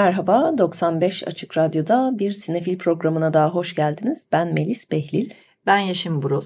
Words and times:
Merhaba, 0.00 0.58
95 0.58 1.26
Açık 1.26 1.58
Radyo'da 1.58 2.18
bir 2.18 2.30
sinefil 2.30 2.78
programına 2.78 3.34
daha 3.34 3.50
hoş 3.50 3.74
geldiniz. 3.74 4.28
Ben 4.32 4.54
Melis 4.54 4.92
Behlil. 4.92 5.30
Ben 5.66 5.78
Yeşim 5.78 6.22
Burul. 6.22 6.44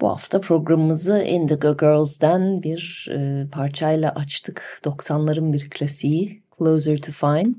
Bu 0.00 0.08
hafta 0.08 0.40
programımızı 0.40 1.22
Indigo 1.22 1.76
Girls'den 1.76 2.62
bir 2.62 3.08
e, 3.12 3.48
parçayla 3.52 4.10
açtık. 4.10 4.80
90'ların 4.84 5.52
bir 5.52 5.70
klasiği 5.70 6.42
Closer 6.58 6.96
to 6.96 7.12
Fine. 7.12 7.54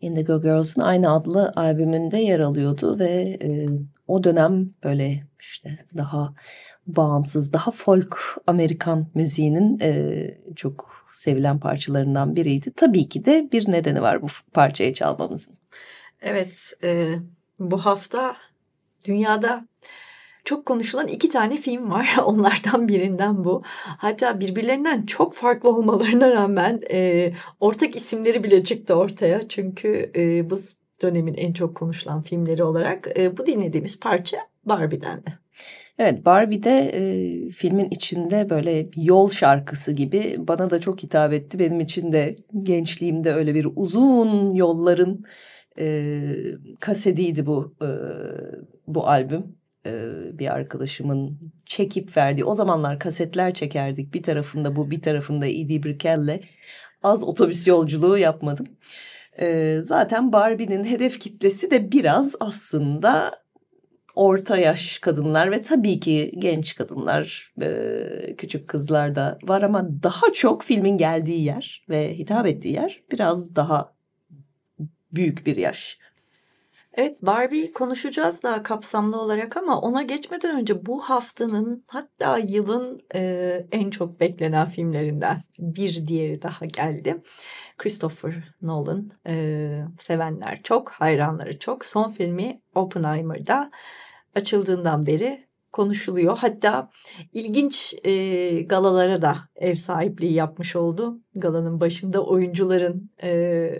Indigo 0.00 0.42
Girls'ın 0.42 0.80
aynı 0.80 1.12
adlı 1.12 1.52
albümünde 1.56 2.18
yer 2.18 2.40
alıyordu 2.40 2.98
ve 2.98 3.38
e, 3.42 3.68
o 4.08 4.24
dönem 4.24 4.70
böyle 4.84 5.26
işte 5.40 5.78
daha 5.96 6.34
bağımsız, 6.86 7.52
daha 7.52 7.70
folk 7.70 8.42
Amerikan 8.46 9.06
müziğinin 9.14 9.78
e, 9.82 10.26
çok 10.56 10.95
sevilen 11.12 11.60
parçalarından 11.60 12.36
biriydi. 12.36 12.72
Tabii 12.76 13.08
ki 13.08 13.24
de 13.24 13.48
bir 13.52 13.72
nedeni 13.72 14.02
var 14.02 14.22
bu 14.22 14.26
parçayı 14.52 14.94
çalmamızın. 14.94 15.56
Evet, 16.20 16.72
e, 16.82 17.14
bu 17.58 17.78
hafta 17.78 18.36
dünyada 19.06 19.66
çok 20.44 20.66
konuşulan 20.66 21.08
iki 21.08 21.28
tane 21.28 21.56
film 21.56 21.90
var. 21.90 22.16
Onlardan 22.24 22.88
birinden 22.88 23.44
bu. 23.44 23.62
Hatta 23.98 24.40
birbirlerinden 24.40 25.06
çok 25.06 25.34
farklı 25.34 25.68
olmalarına 25.68 26.30
rağmen 26.30 26.80
e, 26.90 27.32
ortak 27.60 27.96
isimleri 27.96 28.44
bile 28.44 28.64
çıktı 28.64 28.94
ortaya. 28.94 29.48
Çünkü 29.48 30.10
e, 30.16 30.50
bu 30.50 30.58
dönemin 31.02 31.34
en 31.34 31.52
çok 31.52 31.74
konuşulan 31.74 32.22
filmleri 32.22 32.64
olarak 32.64 33.18
e, 33.18 33.36
bu 33.36 33.46
dinlediğimiz 33.46 34.00
parça 34.00 34.38
Barbie'den 34.64 35.18
de. 35.18 35.45
Evet 35.98 36.26
Barbie'de 36.26 36.78
e, 36.80 37.48
filmin 37.50 37.88
içinde 37.90 38.50
böyle 38.50 38.88
yol 38.96 39.30
şarkısı 39.30 39.92
gibi 39.92 40.36
bana 40.38 40.70
da 40.70 40.80
çok 40.80 41.02
hitap 41.02 41.32
etti. 41.32 41.58
Benim 41.58 41.80
için 41.80 42.12
de 42.12 42.36
gençliğimde 42.60 43.32
öyle 43.32 43.54
bir 43.54 43.66
uzun 43.76 44.54
yolların 44.54 45.24
e, 45.78 46.22
kasediydi 46.80 47.46
bu 47.46 47.74
e, 47.82 47.88
bu 48.86 49.08
albüm. 49.08 49.56
Bir 50.32 50.54
arkadaşımın 50.54 51.38
çekip 51.66 52.16
verdiği 52.16 52.44
o 52.44 52.54
zamanlar 52.54 52.98
kasetler 52.98 53.54
çekerdik. 53.54 54.14
Bir 54.14 54.22
tarafında 54.22 54.76
bu 54.76 54.90
bir 54.90 55.02
tarafında 55.02 55.46
Edie 55.46 55.82
Brickell'le 55.82 56.40
az 57.02 57.24
otobüs 57.24 57.66
yolculuğu 57.66 58.18
yapmadım. 58.18 58.66
Zaten 59.82 60.32
Barbie'nin 60.32 60.84
hedef 60.84 61.20
kitlesi 61.20 61.70
de 61.70 61.92
biraz 61.92 62.36
aslında 62.40 63.30
orta 64.16 64.56
yaş 64.56 64.98
kadınlar 64.98 65.50
ve 65.50 65.62
tabii 65.62 66.00
ki 66.00 66.32
genç 66.38 66.76
kadınlar, 66.76 67.54
küçük 68.38 68.68
kızlar 68.68 69.14
da 69.14 69.38
var 69.42 69.62
ama 69.62 69.88
daha 70.02 70.32
çok 70.32 70.62
filmin 70.62 70.98
geldiği 70.98 71.44
yer 71.44 71.84
ve 71.88 72.18
hitap 72.18 72.46
ettiği 72.46 72.74
yer 72.74 73.02
biraz 73.12 73.56
daha 73.56 73.94
büyük 75.12 75.46
bir 75.46 75.56
yaş. 75.56 75.98
Evet 76.96 77.22
Barbie 77.22 77.72
konuşacağız 77.72 78.42
daha 78.42 78.62
kapsamlı 78.62 79.20
olarak 79.20 79.56
ama 79.56 79.80
ona 79.80 80.02
geçmeden 80.02 80.56
önce 80.56 80.86
bu 80.86 81.00
haftanın 81.00 81.84
hatta 81.90 82.38
yılın 82.38 83.00
e, 83.14 83.66
en 83.72 83.90
çok 83.90 84.20
beklenen 84.20 84.68
filmlerinden 84.68 85.42
bir 85.58 86.06
diğeri 86.06 86.42
daha 86.42 86.64
geldi. 86.64 87.22
Christopher 87.78 88.54
Nolan 88.62 89.10
e, 89.26 89.84
sevenler 89.98 90.62
çok, 90.62 90.90
hayranları 90.90 91.58
çok. 91.58 91.84
Son 91.84 92.10
filmi 92.10 92.60
Oppenheimer'da 92.74 93.70
açıldığından 94.36 95.06
beri 95.06 95.46
konuşuluyor. 95.72 96.38
Hatta 96.38 96.90
ilginç 97.32 97.94
e, 98.04 98.62
galalara 98.62 99.22
da 99.22 99.36
ev 99.56 99.74
sahipliği 99.74 100.32
yapmış 100.32 100.76
oldu. 100.76 101.18
Galanın 101.34 101.80
başında 101.80 102.24
oyuncuların 102.24 103.10
e, 103.22 103.70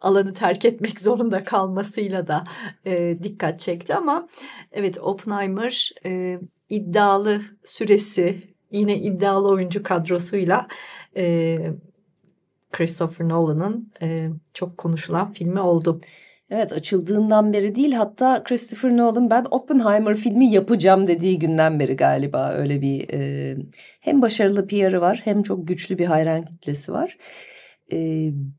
alanı 0.00 0.34
terk 0.34 0.64
etmek 0.64 1.00
zorunda 1.06 1.44
kalmasıyla 1.44 2.26
da 2.26 2.44
e, 2.86 3.18
dikkat 3.22 3.60
çekti 3.60 3.94
ama 3.94 4.28
evet 4.72 4.98
Oppenheimer 4.98 5.90
e, 6.04 6.40
iddialı 6.68 7.40
süresi 7.64 8.42
yine 8.70 8.96
iddialı 8.98 9.48
oyuncu 9.48 9.82
kadrosuyla 9.82 10.68
e, 11.16 11.58
Christopher 12.72 13.28
Nolan'ın 13.28 13.92
e, 14.02 14.30
çok 14.54 14.78
konuşulan 14.78 15.32
filmi 15.32 15.60
oldu. 15.60 16.00
Evet 16.50 16.72
açıldığından 16.72 17.52
beri 17.52 17.74
değil 17.74 17.92
hatta 17.92 18.42
Christopher 18.44 18.96
Nolan 18.96 19.30
ben 19.30 19.46
Oppenheimer 19.50 20.14
filmi 20.14 20.50
yapacağım 20.50 21.06
dediği 21.06 21.38
günden 21.38 21.80
beri 21.80 21.96
galiba 21.96 22.52
öyle 22.52 22.82
bir 22.82 23.08
e, 23.12 23.56
hem 24.00 24.22
başarılı 24.22 24.66
PR'ı 24.66 25.00
var 25.00 25.20
hem 25.24 25.42
çok 25.42 25.68
güçlü 25.68 25.98
bir 25.98 26.06
hayran 26.06 26.44
kitlesi 26.44 26.92
var. 26.92 27.16
E, 27.92 27.96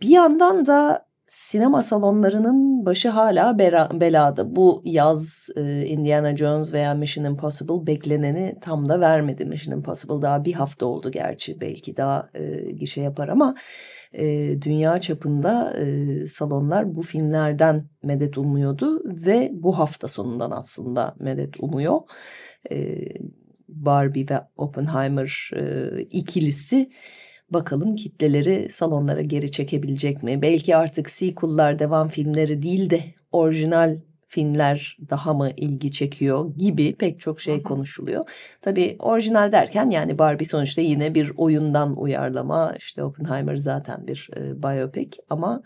bir 0.01 0.09
yandan 0.09 0.66
da 0.66 1.09
sinema 1.29 1.83
salonlarının 1.83 2.85
başı 2.85 3.09
hala 3.09 3.59
belada. 3.94 4.55
Bu 4.55 4.81
yaz 4.85 5.49
e, 5.55 5.85
Indiana 5.85 6.38
Jones 6.38 6.73
veya 6.73 6.94
Mission 6.94 7.25
Impossible 7.25 7.88
bekleneni 7.88 8.55
tam 8.61 8.89
da 8.89 8.99
vermedi. 8.99 9.45
Mission 9.45 9.75
Impossible 9.75 10.22
daha 10.22 10.45
bir 10.45 10.53
hafta 10.53 10.85
oldu 10.85 11.11
gerçi 11.11 11.61
belki 11.61 11.97
daha 11.97 12.29
e, 12.33 12.72
gişe 12.72 13.01
yapar 13.01 13.28
ama 13.28 13.55
e, 14.14 14.58
dünya 14.62 15.00
çapında 15.00 15.74
e, 15.78 16.28
salonlar 16.28 16.96
bu 16.96 17.02
filmlerden 17.02 17.90
medet 18.03 18.38
umuyordu 18.38 19.02
ve 19.06 19.50
bu 19.53 19.80
hafta 19.80 20.08
sonundan 20.08 20.52
aslında 20.52 21.16
medet 21.20 21.59
umuyor. 21.59 22.00
E, 22.72 22.97
Barbie 23.68 24.25
ve 24.30 24.42
Oppenheimer 24.58 25.52
e, 25.56 26.02
ikilisi 26.02 26.90
Bakalım 27.50 27.96
kitleleri 27.96 28.70
salonlara 28.70 29.22
geri 29.22 29.52
çekebilecek 29.52 30.24
mi? 30.24 30.41
Belki 30.41 30.76
artık 30.76 31.09
sequel'lar 31.09 31.80
devam 31.80 32.08
filmleri 32.08 32.62
değil 32.62 32.90
de 32.90 33.03
orijinal 33.31 33.97
filmler 34.29 34.97
daha 35.09 35.34
mı 35.34 35.51
ilgi 35.57 35.91
çekiyor 35.91 36.56
gibi 36.57 36.95
pek 36.95 37.19
çok 37.19 37.41
şey 37.41 37.63
konuşuluyor. 37.63 38.23
Tabii 38.62 38.95
orijinal 39.00 39.51
derken 39.51 39.90
yani 39.90 40.19
Barbie 40.19 40.45
sonuçta 40.45 40.81
yine 40.81 41.16
bir 41.16 41.31
oyundan 41.38 41.97
uyarlama. 41.97 42.73
İşte 42.78 43.03
Oppenheimer 43.03 43.56
zaten 43.56 44.07
bir 44.07 44.29
e, 44.38 44.63
biopic 44.63 45.17
ama 45.29 45.63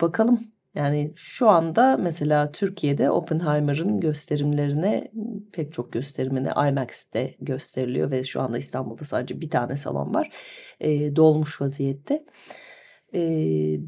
bakalım 0.00 0.40
yani 0.74 1.12
şu 1.16 1.48
anda 1.48 1.96
mesela 1.96 2.50
Türkiye'de 2.50 3.10
Oppenheimer'ın 3.10 4.00
gösterimlerine 4.00 5.10
pek 5.52 5.72
çok 5.72 5.92
gösterimine 5.92 6.50
IMAX'te 6.68 7.34
gösteriliyor 7.40 8.10
ve 8.10 8.24
şu 8.24 8.40
anda 8.40 8.58
İstanbul'da 8.58 9.04
sadece 9.04 9.40
bir 9.40 9.50
tane 9.50 9.76
salon 9.76 10.14
var. 10.14 10.30
E, 10.80 11.16
dolmuş 11.16 11.60
vaziyette. 11.60 12.24
E, 13.14 13.20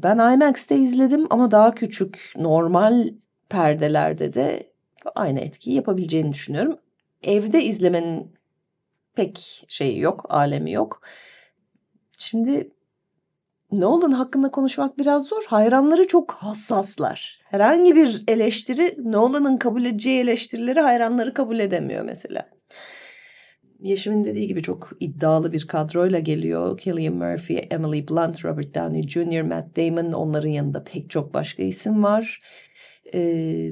ben 0.03 0.33
IMAX'te 0.33 0.75
izledim 0.75 1.27
ama 1.29 1.51
daha 1.51 1.75
küçük 1.75 2.33
normal 2.37 3.07
perdelerde 3.51 4.33
de 4.33 4.63
aynı 5.15 5.39
etkiyi 5.39 5.75
yapabileceğini 5.75 6.33
düşünüyorum. 6.33 6.77
Evde 7.23 7.63
izlemenin 7.63 8.31
pek 9.15 9.65
şeyi 9.67 9.99
yok, 9.99 10.25
alemi 10.29 10.71
yok. 10.71 11.01
Şimdi 12.17 12.71
Nolan 13.71 14.11
hakkında 14.11 14.51
konuşmak 14.51 14.99
biraz 14.99 15.27
zor. 15.27 15.43
Hayranları 15.47 16.07
çok 16.07 16.31
hassaslar. 16.31 17.39
Herhangi 17.43 17.95
bir 17.95 18.23
eleştiri 18.27 18.95
Nolan'ın 18.97 19.57
kabul 19.57 19.85
edeceği 19.85 20.19
eleştirileri 20.19 20.79
hayranları 20.79 21.33
kabul 21.33 21.59
edemiyor 21.59 22.03
mesela. 22.03 22.49
Yeşim'in 23.79 24.25
dediği 24.25 24.47
gibi 24.47 24.61
çok 24.61 24.91
iddialı 24.99 25.53
bir 25.53 25.67
kadroyla 25.67 26.19
geliyor. 26.19 26.77
Cillian 26.77 27.15
Murphy, 27.15 27.67
Emily 27.71 28.07
Blunt, 28.07 28.45
Robert 28.45 28.75
Downey 28.75 29.07
Jr., 29.07 29.41
Matt 29.41 29.77
Damon 29.77 30.11
onların 30.11 30.49
yanında 30.49 30.83
pek 30.83 31.09
çok 31.09 31.33
başka 31.33 31.63
isim 31.63 32.03
var. 32.03 32.41
Ee, 33.13 33.71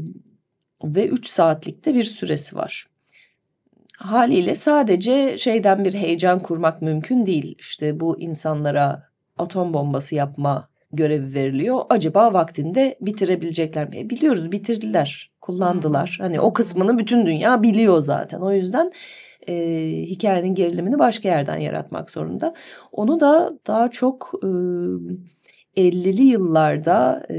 ve 0.83 1.07
3 1.07 1.27
saatlikte 1.27 1.95
bir 1.95 2.03
süresi 2.03 2.55
var. 2.55 2.87
Haliyle 3.97 4.55
sadece 4.55 5.37
şeyden 5.37 5.85
bir 5.85 5.93
heyecan 5.93 6.39
kurmak 6.39 6.81
mümkün 6.81 7.25
değil. 7.25 7.55
İşte 7.59 7.99
bu 7.99 8.19
insanlara 8.19 9.09
atom 9.37 9.73
bombası 9.73 10.15
yapma 10.15 10.69
görevi 10.91 11.33
veriliyor. 11.33 11.81
Acaba 11.89 12.33
vaktinde 12.33 12.97
bitirebilecekler 13.01 13.89
mi? 13.89 13.99
E, 13.99 14.09
biliyoruz 14.09 14.51
bitirdiler, 14.51 15.31
kullandılar. 15.41 16.17
Hani 16.21 16.39
o 16.39 16.53
kısmını 16.53 16.97
bütün 16.97 17.25
dünya 17.25 17.63
biliyor 17.63 18.01
zaten. 18.01 18.39
O 18.39 18.51
yüzden 18.51 18.91
e, 19.47 19.55
hikayenin 20.05 20.55
gerilimini 20.55 20.99
başka 20.99 21.29
yerden 21.29 21.57
yaratmak 21.57 22.09
zorunda. 22.09 22.53
Onu 22.91 23.19
da 23.19 23.59
daha 23.67 23.89
çok 23.89 24.31
e, 24.43 24.47
50'li 25.81 26.23
yıllarda 26.23 27.25
e, 27.29 27.35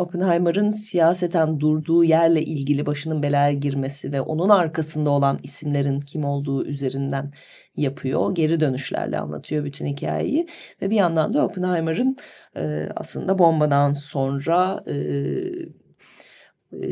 Oppenheimer'ın 0.00 0.70
siyaseten 0.70 1.60
durduğu 1.60 2.04
yerle 2.04 2.42
ilgili 2.42 2.86
başının 2.86 3.22
belaya 3.22 3.52
girmesi 3.52 4.12
ve 4.12 4.20
onun 4.20 4.48
arkasında 4.48 5.10
olan 5.10 5.40
isimlerin 5.42 6.00
kim 6.00 6.24
olduğu 6.24 6.66
üzerinden 6.66 7.32
yapıyor. 7.76 8.34
Geri 8.34 8.60
dönüşlerle 8.60 9.18
anlatıyor 9.18 9.64
bütün 9.64 9.86
hikayeyi 9.86 10.46
ve 10.82 10.90
bir 10.90 10.96
yandan 10.96 11.34
da 11.34 11.44
Oppenheimer'ın 11.44 12.16
e, 12.56 12.88
aslında 12.96 13.38
bombadan 13.38 13.92
sonra 13.92 14.84
e, 14.86 14.94
e, 16.72 16.88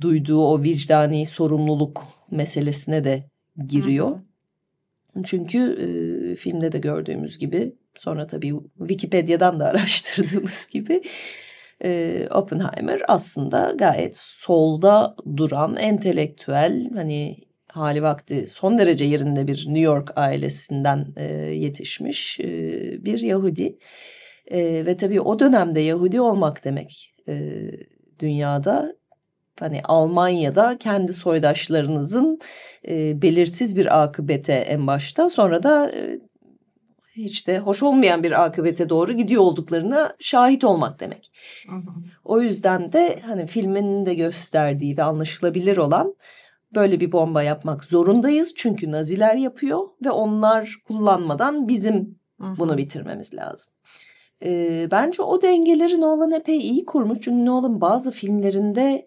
duyduğu 0.00 0.44
o 0.44 0.62
vicdani 0.62 1.26
sorumluluk 1.26 2.02
meselesine 2.30 3.04
de 3.04 3.30
giriyor. 3.68 4.10
Hı 4.10 5.20
hı. 5.20 5.22
Çünkü 5.24 5.58
e, 5.58 6.34
filmde 6.34 6.72
de 6.72 6.78
gördüğümüz 6.78 7.38
gibi 7.38 7.74
sonra 7.94 8.26
tabii 8.26 8.54
Wikipedia'dan 8.78 9.60
da 9.60 9.66
araştırdığımız 9.68 10.68
gibi 10.72 11.02
e, 11.84 12.22
Oppenheimer 12.30 13.02
aslında 13.08 13.72
gayet 13.78 14.16
solda 14.16 15.16
duran 15.36 15.76
entelektüel 15.76 16.90
hani 16.94 17.36
hali 17.68 18.02
vakti 18.02 18.46
son 18.46 18.78
derece 18.78 19.04
yerinde 19.04 19.46
bir 19.46 19.56
New 19.66 19.80
York 19.80 20.12
ailesinden 20.16 21.06
e, 21.16 21.24
yetişmiş 21.34 22.40
e, 22.40 22.44
bir 23.04 23.18
Yahudi. 23.18 23.78
E, 24.50 24.86
ve 24.86 24.96
tabii 24.96 25.20
o 25.20 25.38
dönemde 25.38 25.80
Yahudi 25.80 26.20
olmak 26.20 26.64
demek 26.64 27.14
e, 27.28 27.62
dünyada 28.20 28.96
hani 29.60 29.80
Almanya'da 29.84 30.78
kendi 30.78 31.12
soydaşlarınızın 31.12 32.38
e, 32.88 33.22
belirsiz 33.22 33.76
bir 33.76 34.02
akıbete 34.02 34.52
en 34.52 34.86
başta 34.86 35.28
sonra 35.28 35.62
da 35.62 35.90
e, 35.90 36.20
hiç 37.16 37.46
de 37.46 37.58
hoş 37.58 37.82
olmayan 37.82 38.22
bir 38.22 38.44
akıbete 38.44 38.88
doğru 38.88 39.12
gidiyor 39.12 39.42
olduklarına 39.42 40.12
şahit 40.18 40.64
olmak 40.64 41.00
demek. 41.00 41.32
Hı 41.68 41.76
hı. 41.76 41.90
O 42.24 42.40
yüzden 42.40 42.92
de 42.92 43.18
hani 43.26 43.46
filmin 43.46 44.06
de 44.06 44.14
gösterdiği 44.14 44.96
ve 44.96 45.02
anlaşılabilir 45.02 45.76
olan 45.76 46.14
böyle 46.74 47.00
bir 47.00 47.12
bomba 47.12 47.42
yapmak 47.42 47.84
zorundayız. 47.84 48.52
Çünkü 48.56 48.90
Naziler 48.90 49.34
yapıyor 49.34 49.88
ve 50.04 50.10
onlar 50.10 50.76
kullanmadan 50.86 51.68
bizim 51.68 52.18
hı 52.40 52.54
bunu 52.58 52.78
bitirmemiz 52.78 53.34
lazım. 53.34 53.72
Ee, 54.42 54.88
bence 54.90 55.22
o 55.22 55.42
dengeleri 55.42 56.00
Nolan 56.00 56.30
epey 56.30 56.58
iyi 56.58 56.84
kurmuş. 56.84 57.18
Çünkü 57.22 57.46
Nolan 57.46 57.80
bazı 57.80 58.10
filmlerinde 58.10 59.06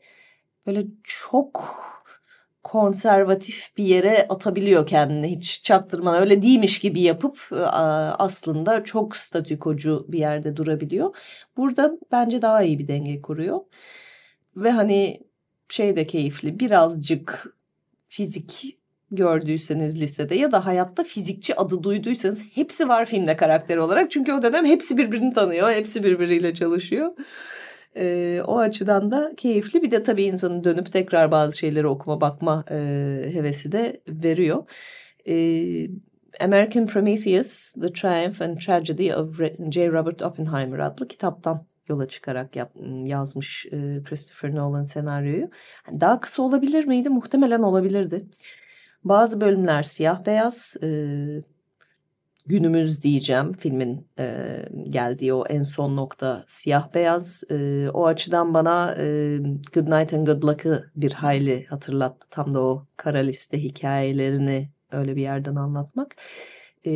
böyle 0.65 0.86
çok 1.04 1.63
konservatif 2.67 3.77
bir 3.77 3.83
yere 3.83 4.27
atabiliyor 4.29 4.87
kendini 4.87 5.27
hiç 5.27 5.63
çaktırmadan 5.63 6.21
öyle 6.21 6.41
değilmiş 6.41 6.79
gibi 6.79 7.01
yapıp 7.01 7.47
aslında 8.19 8.83
çok 8.83 9.17
statükocu 9.17 10.05
bir 10.07 10.19
yerde 10.19 10.55
durabiliyor. 10.55 11.15
Burada 11.57 11.97
bence 12.11 12.41
daha 12.41 12.63
iyi 12.63 12.79
bir 12.79 12.87
denge 12.87 13.21
kuruyor. 13.21 13.59
Ve 14.55 14.71
hani 14.71 15.19
şey 15.69 15.95
de 15.95 16.07
keyifli 16.07 16.59
birazcık 16.59 17.55
fizik 18.07 18.77
gördüyseniz 19.11 20.01
lisede 20.01 20.35
ya 20.35 20.51
da 20.51 20.65
hayatta 20.65 21.03
fizikçi 21.03 21.55
adı 21.55 21.83
duyduysanız 21.83 22.43
hepsi 22.53 22.87
var 22.89 23.05
filmde 23.05 23.35
karakter 23.35 23.77
olarak. 23.77 24.11
Çünkü 24.11 24.33
o 24.33 24.41
dönem 24.41 24.65
hepsi 24.65 24.97
birbirini 24.97 25.33
tanıyor, 25.33 25.69
hepsi 25.69 26.03
birbiriyle 26.03 26.53
çalışıyor. 26.53 27.11
E, 27.97 28.41
o 28.47 28.57
açıdan 28.57 29.11
da 29.11 29.31
keyifli. 29.38 29.81
Bir 29.83 29.91
de 29.91 30.03
tabii 30.03 30.23
insanın 30.23 30.63
dönüp 30.63 30.91
tekrar 30.91 31.31
bazı 31.31 31.57
şeyleri 31.57 31.88
okuma 31.88 32.21
bakma 32.21 32.65
e, 32.71 32.75
hevesi 33.33 33.71
de 33.71 34.01
veriyor. 34.07 34.63
E, 35.27 35.35
American 36.39 36.85
Prometheus, 36.88 37.73
The 37.73 37.94
Triumph 37.94 38.41
and 38.41 38.57
Tragedy 38.57 39.13
of 39.13 39.39
J. 39.71 39.91
Robert 39.91 40.21
Oppenheimer 40.21 40.79
adlı 40.79 41.07
kitaptan 41.07 41.65
yola 41.89 42.07
çıkarak 42.07 42.55
yap, 42.55 42.71
yazmış 43.03 43.65
e, 43.65 44.03
Christopher 44.03 44.55
Nolan 44.55 44.83
senaryoyu. 44.83 45.49
Daha 45.99 46.19
kısa 46.19 46.44
olabilir 46.44 46.85
miydi? 46.85 47.09
Muhtemelen 47.09 47.61
olabilirdi. 47.61 48.17
Bazı 49.03 49.41
bölümler 49.41 49.83
siyah 49.83 50.25
beyaz, 50.25 50.77
e, 50.83 50.88
günümüz 52.47 53.03
diyeceğim 53.03 53.53
filmin 53.53 54.07
e, 54.19 54.57
geldiği 54.89 55.33
o 55.33 55.45
en 55.49 55.63
son 55.63 55.95
nokta 55.95 56.45
siyah 56.47 56.94
beyaz. 56.94 57.44
E, 57.51 57.89
o 57.94 58.05
açıdan 58.05 58.53
bana 58.53 58.95
e, 58.99 59.38
Good 59.73 59.88
Night 59.99 60.13
and 60.13 60.27
Good 60.27 60.44
Luck'ı 60.44 60.91
bir 60.95 61.11
hayli 61.11 61.65
hatırlattı. 61.65 62.27
Tam 62.29 62.53
da 62.53 62.61
o 62.61 62.85
kara 62.97 63.17
liste 63.17 63.63
hikayelerini 63.63 64.69
öyle 64.91 65.15
bir 65.15 65.21
yerden 65.21 65.55
anlatmak. 65.55 66.15
E, 66.85 66.91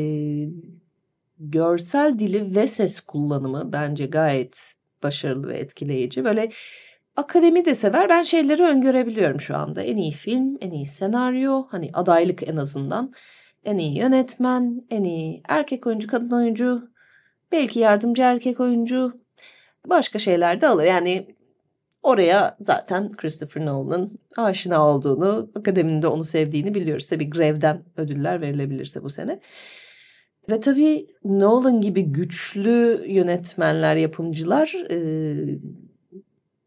görsel 1.39 2.19
dili 2.19 2.56
ve 2.56 2.68
ses 2.68 3.00
kullanımı 3.00 3.71
bence 3.74 4.06
gayet 4.06 4.74
başarılı 5.03 5.48
ve 5.48 5.57
etkileyici. 5.57 6.24
Böyle 6.24 6.50
akademi 7.15 7.65
de 7.65 7.75
sever 7.75 8.09
ben 8.09 8.21
şeyleri 8.21 8.63
öngörebiliyorum 8.63 9.42
şu 9.42 9.57
anda. 9.57 9.81
En 9.81 9.98
iyi 9.98 10.12
film 10.12 10.57
en 10.62 10.71
iyi 10.71 10.86
senaryo 10.86 11.68
hani 11.69 11.89
adaylık 11.94 12.50
en 12.50 12.56
azından 12.56 13.12
en 13.66 13.78
iyi 13.78 13.98
yönetmen, 13.98 14.81
en 14.90 15.04
iyi 15.04 15.42
erkek 15.48 15.88
oyuncu, 15.88 16.08
kadın 16.08 16.31
oyuncu, 16.31 16.90
belki 17.52 17.80
yardımcı 17.80 18.22
erkek 18.22 18.60
oyuncu, 18.60 19.22
başka 19.88 20.19
şeyler 20.19 20.62
de 20.62 20.68
alır. 20.68 20.84
Yani 20.84 21.36
oraya 22.04 22.56
zaten 22.60 23.10
Christopher 23.10 23.66
Nolan'ın 23.66 24.19
aşina 24.38 24.88
olduğunu, 24.88 25.52
akademinin 25.56 26.02
de 26.02 26.08
onu 26.08 26.24
sevdiğini 26.24 26.75
biliyoruz. 26.75 27.10
Tabii 27.10 27.30
Grev'den 27.30 27.84
ödüller 27.98 28.42
verilebilirse 28.42 29.04
bu 29.04 29.10
sene. 29.10 29.40
Ve 30.50 30.60
tabii 30.60 31.08
Nolan 31.24 31.81
gibi 31.81 32.02
güçlü 32.04 33.04
yönetmenler, 33.08 33.96
yapımcılar 33.96 34.75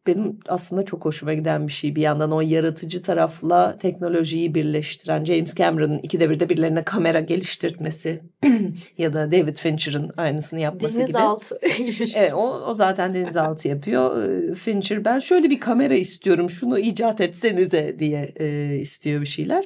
benim 0.07 0.41
aslında 0.49 0.83
çok 0.83 1.05
hoşuma 1.05 1.35
giden 1.35 1.67
bir 1.67 1.73
şey. 1.73 1.97
Bir 1.97 2.03
yandan 2.03 2.33
o 2.33 2.41
yaratıcı 2.41 3.03
tarafla 3.03 3.79
teknolojiyi 3.79 4.55
birleştiren 4.55 5.25
James 5.25 5.55
Cameron'ın 5.55 5.99
ikide 5.99 6.31
birde 6.31 6.49
birilerine 6.49 6.85
kamera 6.85 7.21
geliştirmesi 7.21 8.23
ya 8.99 9.13
da 9.13 9.31
David 9.31 9.57
Fincher'ın 9.57 10.11
aynısını 10.17 10.61
yapması 10.61 11.01
denizaltı. 11.01 11.59
gibi. 11.79 12.05
evet, 12.17 12.33
o, 12.35 12.65
o 12.67 12.75
zaten 12.75 13.15
denizaltı 13.15 13.69
yapıyor. 13.69 14.29
Ee, 14.29 14.55
Fincher 14.55 15.05
ben 15.05 15.19
şöyle 15.19 15.51
bir 15.51 15.61
kamera 15.61 15.95
istiyorum 15.95 16.51
şunu 16.51 16.79
icat 16.79 17.21
etsenize 17.21 17.97
diye 17.99 18.33
e, 18.41 18.77
istiyor 18.81 19.21
bir 19.21 19.27
şeyler. 19.27 19.65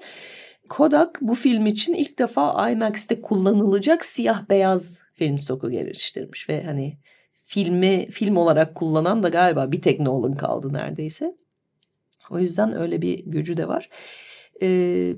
Kodak 0.68 1.18
bu 1.20 1.34
film 1.34 1.66
için 1.66 1.94
ilk 1.94 2.18
defa 2.18 2.70
IMAX'te 2.70 3.22
kullanılacak 3.22 4.04
siyah 4.04 4.48
beyaz 4.50 5.02
film 5.14 5.38
stoku 5.38 5.70
geliştirmiş 5.70 6.48
ve 6.48 6.62
hani 6.62 6.98
filmi 7.48 8.10
film 8.10 8.36
olarak 8.36 8.74
kullanan 8.74 9.22
da 9.22 9.28
galiba 9.28 9.72
bir 9.72 9.82
tek 9.82 10.00
Nolan 10.00 10.36
kaldı 10.36 10.72
neredeyse. 10.72 11.36
O 12.30 12.38
yüzden 12.38 12.72
öyle 12.72 13.02
bir 13.02 13.24
gücü 13.26 13.56
de 13.56 13.68
var. 13.68 13.90
Ee, 14.62 14.66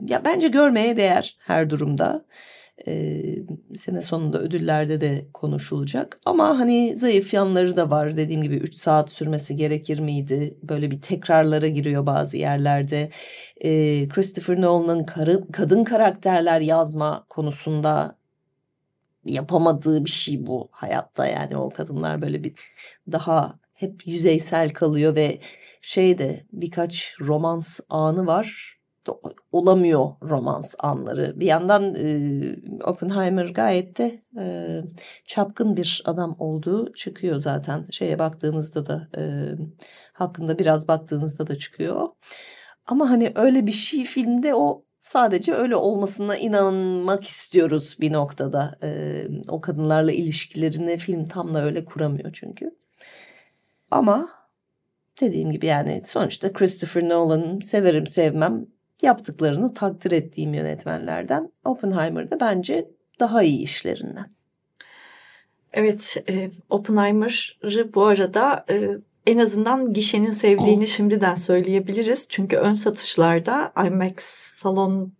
ya 0.09 0.25
bence 0.25 0.49
görmeye 0.49 0.97
değer 0.97 1.37
her 1.41 1.71
durumda. 1.71 2.25
Ee, 2.87 3.23
sene 3.75 4.03
sonunda 4.03 4.41
ödüllerde 4.41 5.01
de 5.01 5.27
konuşulacak. 5.35 6.21
Ama 6.27 6.59
hani 6.59 6.97
zayıf 6.97 7.35
yanları 7.35 7.77
da 7.77 7.91
var. 7.91 8.17
Dediğim 8.17 8.43
gibi 8.43 8.57
3 8.57 8.75
saat 8.75 9.11
sürmesi 9.11 9.57
gerekir 9.57 9.99
miydi? 9.99 10.59
Böyle 10.63 10.91
bir 10.91 11.01
tekrarlara 11.01 11.69
giriyor 11.69 12.07
bazı 12.07 12.37
yerlerde. 12.37 13.11
Ee, 13.65 14.09
Christopher 14.09 14.61
Nolan'ın 14.61 15.05
kadın 15.53 15.85
karakterler 15.85 16.61
yazma 16.61 17.27
konusunda 17.29 18.20
yapamadığı 19.25 20.05
bir 20.05 20.11
şey 20.11 20.47
bu 20.47 20.69
hayatta 20.73 21.27
yani 21.27 21.57
o 21.57 21.71
kadınlar 21.71 22.23
böyle 22.23 22.45
bir 22.45 22.53
daha 23.13 23.59
hep 23.73 24.07
yüzeysel 24.07 24.71
kalıyor 24.71 25.17
ve 25.17 25.41
şeyde 25.81 26.47
birkaç 26.53 27.17
romans 27.21 27.81
anı 27.89 28.27
var 28.27 28.81
olamıyor 29.53 30.11
romans 30.23 30.75
anları. 30.79 31.41
Bir 31.41 31.47
yandan 31.47 31.95
e, 31.95 32.85
Oppenheimer 32.85 33.49
gayet 33.49 33.99
de 33.99 34.23
e, 34.39 34.81
çapkın 35.25 35.77
bir 35.77 36.03
adam 36.05 36.37
olduğu 36.39 36.93
çıkıyor 36.93 37.41
zaten. 37.41 37.87
Şeye 37.91 38.19
baktığınızda 38.19 38.87
da 38.87 39.09
e, 39.17 39.23
hakkında 40.13 40.59
biraz 40.59 40.89
baktığınızda 40.89 41.47
da 41.47 41.59
çıkıyor. 41.59 42.09
Ama 42.87 43.11
hani 43.11 43.33
öyle 43.35 43.67
bir 43.67 43.73
şey 43.73 44.05
filmde 44.05 44.55
o 44.55 44.85
Sadece 45.01 45.55
öyle 45.55 45.77
olmasına 45.77 46.37
inanmak 46.37 47.25
istiyoruz 47.25 47.97
bir 48.01 48.13
noktada. 48.13 48.79
Ee, 48.83 49.29
o 49.49 49.61
kadınlarla 49.61 50.13
ilişkilerini 50.13 50.97
film 50.97 51.27
tam 51.27 51.55
da 51.55 51.65
öyle 51.65 51.85
kuramıyor 51.85 52.31
çünkü. 52.33 52.75
Ama 53.91 54.29
dediğim 55.21 55.51
gibi 55.51 55.67
yani 55.67 56.03
sonuçta 56.05 56.53
Christopher 56.53 57.09
Nolan 57.09 57.59
severim 57.59 58.07
sevmem 58.07 58.67
yaptıklarını 59.03 59.75
takdir 59.75 60.13
ettiğim 60.13 60.55
yönetmenlerden. 60.55 61.53
Oppenheimer'da 61.65 62.41
bence 62.41 62.91
daha 63.21 63.43
iyi 63.43 63.63
işlerinden. 63.63 64.31
Evet, 65.73 66.17
e, 66.29 66.51
Oppenheimer'ı 66.71 67.95
bu 67.95 68.07
arada 68.07 68.65
e, 68.71 68.91
en 69.27 69.39
azından 69.39 69.93
gişenin 69.93 70.31
sevdiğini 70.31 70.87
şimdiden 70.87 71.35
söyleyebiliriz. 71.35 72.27
Çünkü 72.31 72.57
ön 72.57 72.73
satışlarda 72.73 73.73
IMAX 73.87 74.15
salonu 74.57 75.11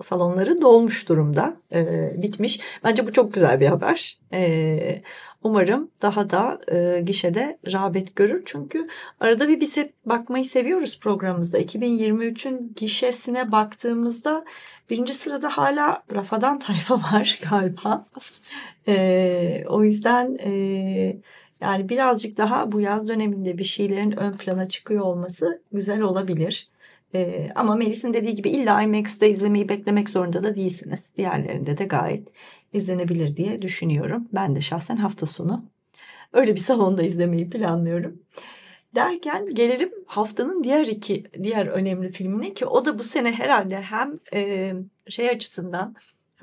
salonları 0.00 0.62
dolmuş 0.62 1.08
durumda. 1.08 1.56
Ee, 1.72 2.12
bitmiş. 2.22 2.60
Bence 2.84 3.06
bu 3.06 3.12
çok 3.12 3.34
güzel 3.34 3.60
bir 3.60 3.66
haber. 3.66 4.18
Ee, 4.32 5.02
umarım 5.42 5.90
daha 6.02 6.30
da 6.30 6.60
e, 6.72 7.00
gişede 7.00 7.58
rağbet 7.72 8.16
görür. 8.16 8.42
Çünkü 8.46 8.88
arada 9.20 9.48
bir 9.48 9.60
biz 9.60 9.76
hep 9.76 9.94
bakmayı 10.06 10.44
seviyoruz 10.44 11.00
programımızda. 11.00 11.60
2023'ün 11.60 12.72
gişesine 12.76 13.52
baktığımızda 13.52 14.44
birinci 14.90 15.14
sırada 15.14 15.48
hala 15.48 16.02
Rafadan 16.14 16.58
Tayfa 16.58 16.94
var 16.94 17.40
galiba. 17.50 18.04
Ee, 18.88 19.64
o 19.68 19.84
yüzden... 19.84 20.38
E, 20.44 21.16
yani 21.64 21.88
birazcık 21.88 22.36
daha 22.36 22.72
bu 22.72 22.80
yaz 22.80 23.08
döneminde 23.08 23.58
bir 23.58 23.64
şeylerin 23.64 24.12
ön 24.12 24.32
plana 24.32 24.68
çıkıyor 24.68 25.04
olması 25.04 25.62
güzel 25.72 26.00
olabilir. 26.00 26.68
Ee, 27.14 27.50
ama 27.54 27.76
Melis'in 27.76 28.14
dediği 28.14 28.34
gibi 28.34 28.48
illa 28.48 28.82
IMAX'te 28.82 29.30
izlemeyi 29.30 29.68
beklemek 29.68 30.10
zorunda 30.10 30.42
da 30.42 30.56
değilsiniz. 30.56 31.12
Diğerlerinde 31.16 31.78
de 31.78 31.84
gayet 31.84 32.28
izlenebilir 32.72 33.36
diye 33.36 33.62
düşünüyorum. 33.62 34.28
Ben 34.32 34.56
de 34.56 34.60
şahsen 34.60 34.96
hafta 34.96 35.26
sonu 35.26 35.64
öyle 36.34 36.52
bir 36.54 36.60
salonda 36.60 37.02
izlemeyi 37.02 37.50
planlıyorum. 37.50 38.22
Derken 38.94 39.54
gelelim 39.54 39.90
haftanın 40.06 40.64
diğer 40.64 40.86
iki 40.86 41.24
diğer 41.42 41.66
önemli 41.66 42.12
filmine 42.12 42.54
ki 42.54 42.66
o 42.66 42.84
da 42.84 42.98
bu 42.98 43.04
sene 43.04 43.32
herhalde 43.32 43.80
hem 43.80 44.20
e, 44.34 44.72
şey 45.08 45.30
açısından 45.30 45.94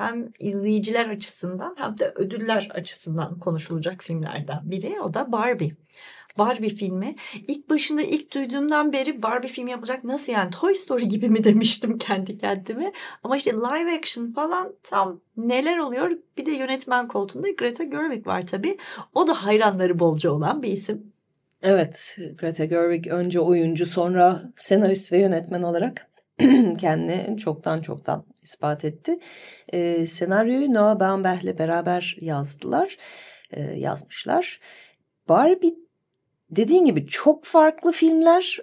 hem 0.07 0.29
izleyiciler 0.39 1.09
açısından 1.09 1.75
hem 1.77 1.97
de 1.97 2.11
ödüller 2.15 2.69
açısından 2.73 3.39
konuşulacak 3.39 4.03
filmlerden 4.03 4.59
biri. 4.63 5.01
O 5.01 5.13
da 5.13 5.31
Barbie. 5.31 5.75
Barbie 6.37 6.69
filmi. 6.69 7.15
İlk 7.47 7.69
başında 7.69 8.01
ilk 8.01 8.33
duyduğumdan 8.35 8.93
beri 8.93 9.23
Barbie 9.23 9.49
film 9.49 9.67
yapacak 9.67 10.03
nasıl 10.03 10.33
yani 10.33 10.49
Toy 10.49 10.75
Story 10.75 11.07
gibi 11.07 11.29
mi 11.29 11.43
demiştim 11.43 11.97
kendi 11.97 12.37
kendime. 12.37 12.91
Ama 13.23 13.37
işte 13.37 13.53
live 13.53 13.97
action 13.97 14.31
falan 14.31 14.73
tam 14.83 15.21
neler 15.37 15.77
oluyor. 15.77 16.11
Bir 16.37 16.45
de 16.45 16.51
yönetmen 16.51 17.07
koltuğunda 17.07 17.49
Greta 17.49 17.83
Gerwig 17.83 18.27
var 18.27 18.47
tabii. 18.47 18.77
O 19.13 19.27
da 19.27 19.45
hayranları 19.45 19.99
bolca 19.99 20.31
olan 20.31 20.63
bir 20.63 20.71
isim. 20.71 21.11
Evet 21.61 22.17
Greta 22.39 22.65
Gerwig 22.65 23.07
önce 23.07 23.39
oyuncu 23.39 23.85
sonra 23.85 24.51
senarist 24.55 25.13
ve 25.13 25.19
yönetmen 25.19 25.61
olarak 25.63 26.07
kendini 26.77 27.37
çoktan 27.37 27.81
çoktan 27.81 28.23
ispat 28.41 28.85
etti. 28.85 29.19
E, 29.73 30.07
senaryoyu 30.07 30.73
Noah 30.73 30.99
Baumbach'le 30.99 31.59
beraber 31.59 32.17
yazdılar, 32.21 32.97
e, 33.51 33.61
yazmışlar. 33.61 34.59
Barbie 35.29 35.75
dediğin 36.49 36.85
gibi 36.85 37.07
çok 37.07 37.45
farklı 37.45 37.91
filmler 37.91 38.59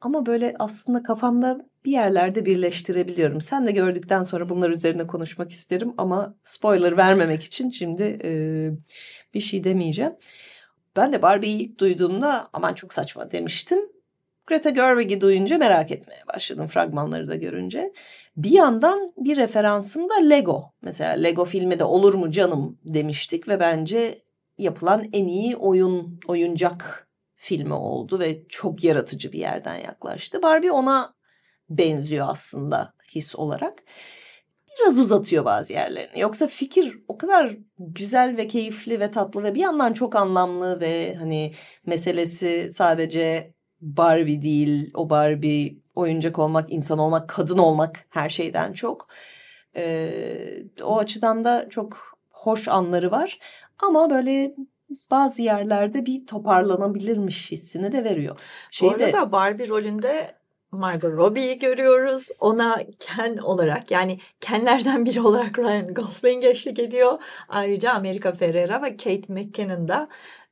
ama 0.00 0.26
böyle 0.26 0.54
aslında 0.58 1.02
kafamda 1.02 1.70
bir 1.84 1.92
yerlerde 1.92 2.46
birleştirebiliyorum. 2.46 3.40
Sen 3.40 3.66
de 3.66 3.72
gördükten 3.72 4.22
sonra 4.22 4.48
bunlar 4.48 4.70
üzerine 4.70 5.06
konuşmak 5.06 5.50
isterim 5.50 5.94
ama 5.98 6.34
spoiler 6.44 6.96
vermemek 6.96 7.42
için 7.42 7.70
şimdi 7.70 8.18
e, 8.24 8.70
bir 9.34 9.40
şey 9.40 9.64
demeyeceğim. 9.64 10.12
Ben 10.96 11.12
de 11.12 11.22
Barbie'yi 11.22 11.58
ilk 11.58 11.78
duyduğumda 11.78 12.48
aman 12.52 12.74
çok 12.74 12.92
saçma 12.94 13.30
demiştim. 13.30 13.78
Greta 14.50 14.70
Gerwig'i 14.70 15.20
duyunca 15.20 15.58
merak 15.58 15.90
etmeye 15.90 16.26
başladım 16.34 16.66
fragmanları 16.66 17.28
da 17.28 17.36
görünce. 17.36 17.92
Bir 18.36 18.50
yandan 18.50 19.12
bir 19.16 19.36
referansım 19.36 20.08
da 20.08 20.14
Lego. 20.14 20.72
Mesela 20.82 21.12
Lego 21.12 21.44
filmi 21.44 21.78
de 21.78 21.84
olur 21.84 22.14
mu 22.14 22.30
canım 22.30 22.78
demiştik 22.84 23.48
ve 23.48 23.60
bence 23.60 24.18
yapılan 24.58 25.04
en 25.12 25.26
iyi 25.26 25.56
oyun 25.56 26.20
oyuncak 26.26 27.08
filmi 27.34 27.74
oldu 27.74 28.18
ve 28.18 28.48
çok 28.48 28.84
yaratıcı 28.84 29.32
bir 29.32 29.38
yerden 29.38 29.76
yaklaştı. 29.76 30.42
Barbie 30.42 30.70
ona 30.70 31.14
benziyor 31.68 32.26
aslında 32.30 32.92
his 33.14 33.36
olarak. 33.36 33.74
Biraz 34.80 34.98
uzatıyor 34.98 35.44
bazı 35.44 35.72
yerlerini. 35.72 36.20
Yoksa 36.20 36.46
fikir 36.46 36.98
o 37.08 37.18
kadar 37.18 37.56
güzel 37.78 38.36
ve 38.36 38.46
keyifli 38.46 39.00
ve 39.00 39.10
tatlı 39.10 39.42
ve 39.42 39.54
bir 39.54 39.60
yandan 39.60 39.92
çok 39.92 40.16
anlamlı 40.16 40.80
ve 40.80 41.14
hani 41.14 41.52
meselesi 41.86 42.70
sadece 42.72 43.54
Barbie 43.80 44.42
değil, 44.42 44.90
o 44.94 45.10
Barbie 45.10 45.76
oyuncak 45.94 46.38
olmak, 46.38 46.72
insan 46.72 46.98
olmak, 46.98 47.28
kadın 47.28 47.58
olmak 47.58 48.06
her 48.10 48.28
şeyden 48.28 48.72
çok. 48.72 49.08
Ee, 49.76 50.62
o 50.82 50.98
açıdan 50.98 51.44
da 51.44 51.68
çok 51.68 52.18
hoş 52.30 52.68
anları 52.68 53.10
var. 53.10 53.38
Ama 53.78 54.10
böyle 54.10 54.54
bazı 55.10 55.42
yerlerde 55.42 56.06
bir 56.06 56.26
toparlanabilirmiş 56.26 57.50
hissini 57.50 57.92
de 57.92 58.04
veriyor. 58.04 58.38
Şeyde, 58.70 58.98
Bu 58.98 59.04
arada 59.04 59.32
Barbie 59.32 59.68
rolünde 59.68 60.34
Margot 60.72 61.12
Robbie'yi 61.12 61.58
görüyoruz. 61.58 62.28
Ona 62.40 62.80
Ken 62.98 63.36
olarak 63.36 63.90
yani 63.90 64.18
Kenlerden 64.40 65.04
biri 65.04 65.20
olarak 65.20 65.58
Ryan 65.58 65.94
Gosling 65.94 66.44
eşlik 66.44 66.78
ediyor. 66.78 67.18
Ayrıca 67.48 67.92
America 67.92 68.32
Ferrera 68.32 68.82
ve 68.82 68.96
Kate 68.96 69.32
McKinnon 69.32 69.88
da 69.88 70.08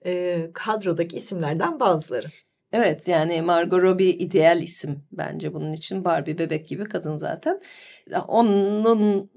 e, 0.07 0.51
kadrodaki 0.53 1.17
isimlerden 1.17 1.81
bazıları. 1.81 2.27
Evet 2.73 3.09
yani 3.09 3.43
Margot 3.43 3.83
Robbie 3.83 4.11
ideal 4.11 4.63
isim 4.63 5.05
bence 5.13 5.55
bunun 5.55 5.73
için. 5.73 6.05
Barbie 6.05 6.39
bebek 6.39 6.69
gibi 6.69 6.85
kadın 6.85 7.17
zaten. 7.17 7.61
Onun 8.29 8.85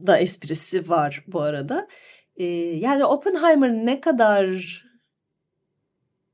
da 0.07 0.17
esprisi 0.17 0.89
var 0.89 1.23
bu 1.27 1.41
arada. 1.41 1.87
Ee, 2.35 2.45
yani 2.45 3.05
Oppenheimer 3.05 3.71
ne 3.71 4.01
kadar 4.01 4.81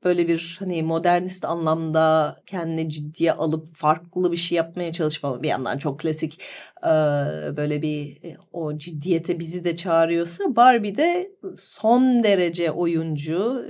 böyle 0.03 0.27
bir 0.27 0.55
hani 0.59 0.83
modernist 0.83 1.45
anlamda 1.45 2.35
kendini 2.45 2.89
ciddiye 2.89 3.31
alıp 3.33 3.67
farklı 3.75 4.31
bir 4.31 4.37
şey 4.37 4.55
yapmaya 4.55 4.91
çalışma 4.91 5.43
bir 5.43 5.47
yandan 5.47 5.77
çok 5.77 5.99
klasik 5.99 6.43
böyle 7.57 7.81
bir 7.81 8.23
e, 8.23 8.37
o 8.53 8.77
ciddiyete 8.77 9.39
bizi 9.39 9.63
de 9.63 9.75
çağırıyorsa 9.75 10.55
Barbie 10.55 10.97
de 10.97 11.31
son 11.55 12.23
derece 12.23 12.71
oyuncu 12.71 13.65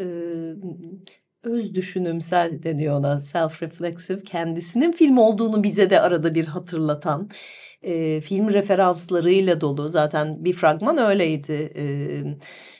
öz 1.48 1.75
düşünümsel 1.75 2.63
deniyor 2.63 3.00
ona 3.00 3.13
self-reflexive. 3.20 4.24
Kendisinin 4.24 4.92
film 4.92 5.18
olduğunu 5.18 5.63
bize 5.63 5.89
de 5.89 6.01
arada 6.01 6.36
bir 6.36 6.46
hatırlatan 6.46 7.30
e, 7.82 8.22
film 8.22 8.50
referanslarıyla 8.50 9.62
dolu. 9.62 9.89
Zaten 9.89 10.46
bir 10.46 10.54
fragman 10.54 10.98
öyleydi. 10.98 11.74
E, 11.75 11.86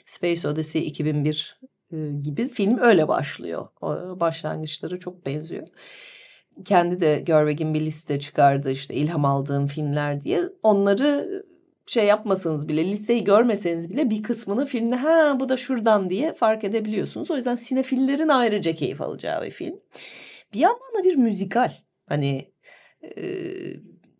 Space 0.04 0.48
Odyssey 0.48 0.86
2001 0.86 1.60
e, 1.92 1.96
gibi 2.24 2.48
film 2.48 2.78
öyle 2.78 3.08
başlıyor. 3.08 3.66
O, 3.80 4.20
başlangıçları 4.20 4.98
çok 4.98 5.26
benziyor. 5.26 5.68
Kendi 6.64 7.00
de 7.00 7.22
Gerwig'in 7.26 7.74
bir 7.74 7.80
liste 7.80 8.20
çıkardı 8.20 8.70
işte 8.70 8.94
ilham 8.94 9.24
aldığım 9.24 9.66
filmler 9.66 10.22
diye. 10.22 10.40
Onları 10.62 11.37
şey 11.88 12.06
yapmasanız 12.06 12.68
bile 12.68 12.84
liseyi 12.84 13.24
görmeseniz 13.24 13.90
bile 13.90 14.10
bir 14.10 14.22
kısmını 14.22 14.66
filmde 14.66 14.96
ha 14.96 15.36
bu 15.40 15.48
da 15.48 15.56
şuradan 15.56 16.10
diye 16.10 16.32
fark 16.32 16.64
edebiliyorsunuz. 16.64 17.30
O 17.30 17.36
yüzden 17.36 17.56
sinefillerin 17.56 18.28
ayrıca 18.28 18.72
keyif 18.72 19.00
alacağı 19.00 19.42
bir 19.44 19.50
film. 19.50 19.80
Bir 20.54 20.58
yandan 20.58 20.94
da 20.98 21.04
bir 21.04 21.16
müzikal. 21.16 21.70
Hani 22.08 22.52
e, 23.02 23.22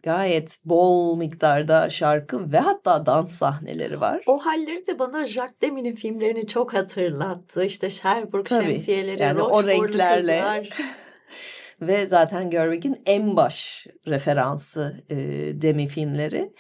gayet 0.03 0.57
bol 0.65 1.17
miktarda 1.17 1.91
şarkı 1.91 2.53
ve 2.53 2.59
hatta 2.59 3.07
dans 3.07 3.33
sahneleri 3.33 4.01
var. 4.01 4.23
O 4.27 4.39
halleri 4.39 4.87
de 4.87 4.99
bana 4.99 5.25
Jacques 5.25 5.61
Demi'nin 5.63 5.95
filmlerini 5.95 6.47
çok 6.47 6.75
hatırlattı. 6.75 7.65
İşte 7.65 7.91
Sherbrooke 7.91 8.49
Tabii, 8.49 8.67
şemsiyeleri, 8.67 9.23
yani 9.23 9.43
o 9.43 9.67
renklerle. 9.67 10.63
Ve 11.81 12.07
zaten 12.07 12.51
Gerwig'in 12.51 13.03
en 13.07 13.37
baş 13.37 13.87
referansı 14.09 15.05
e, 15.11 15.17
Demi 15.63 15.87
filmleri. 15.87 16.53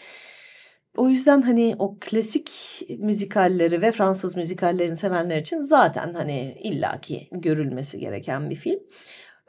O 0.98 1.08
yüzden 1.08 1.42
hani 1.42 1.76
o 1.78 1.96
klasik 2.00 2.50
müzikalleri 2.98 3.82
ve 3.82 3.92
Fransız 3.92 4.36
müzikallerini 4.36 4.96
sevenler 4.96 5.40
için 5.40 5.60
zaten 5.60 6.12
hani 6.12 6.58
illaki 6.62 7.28
görülmesi 7.32 7.98
gereken 7.98 8.50
bir 8.50 8.56
film. 8.56 8.80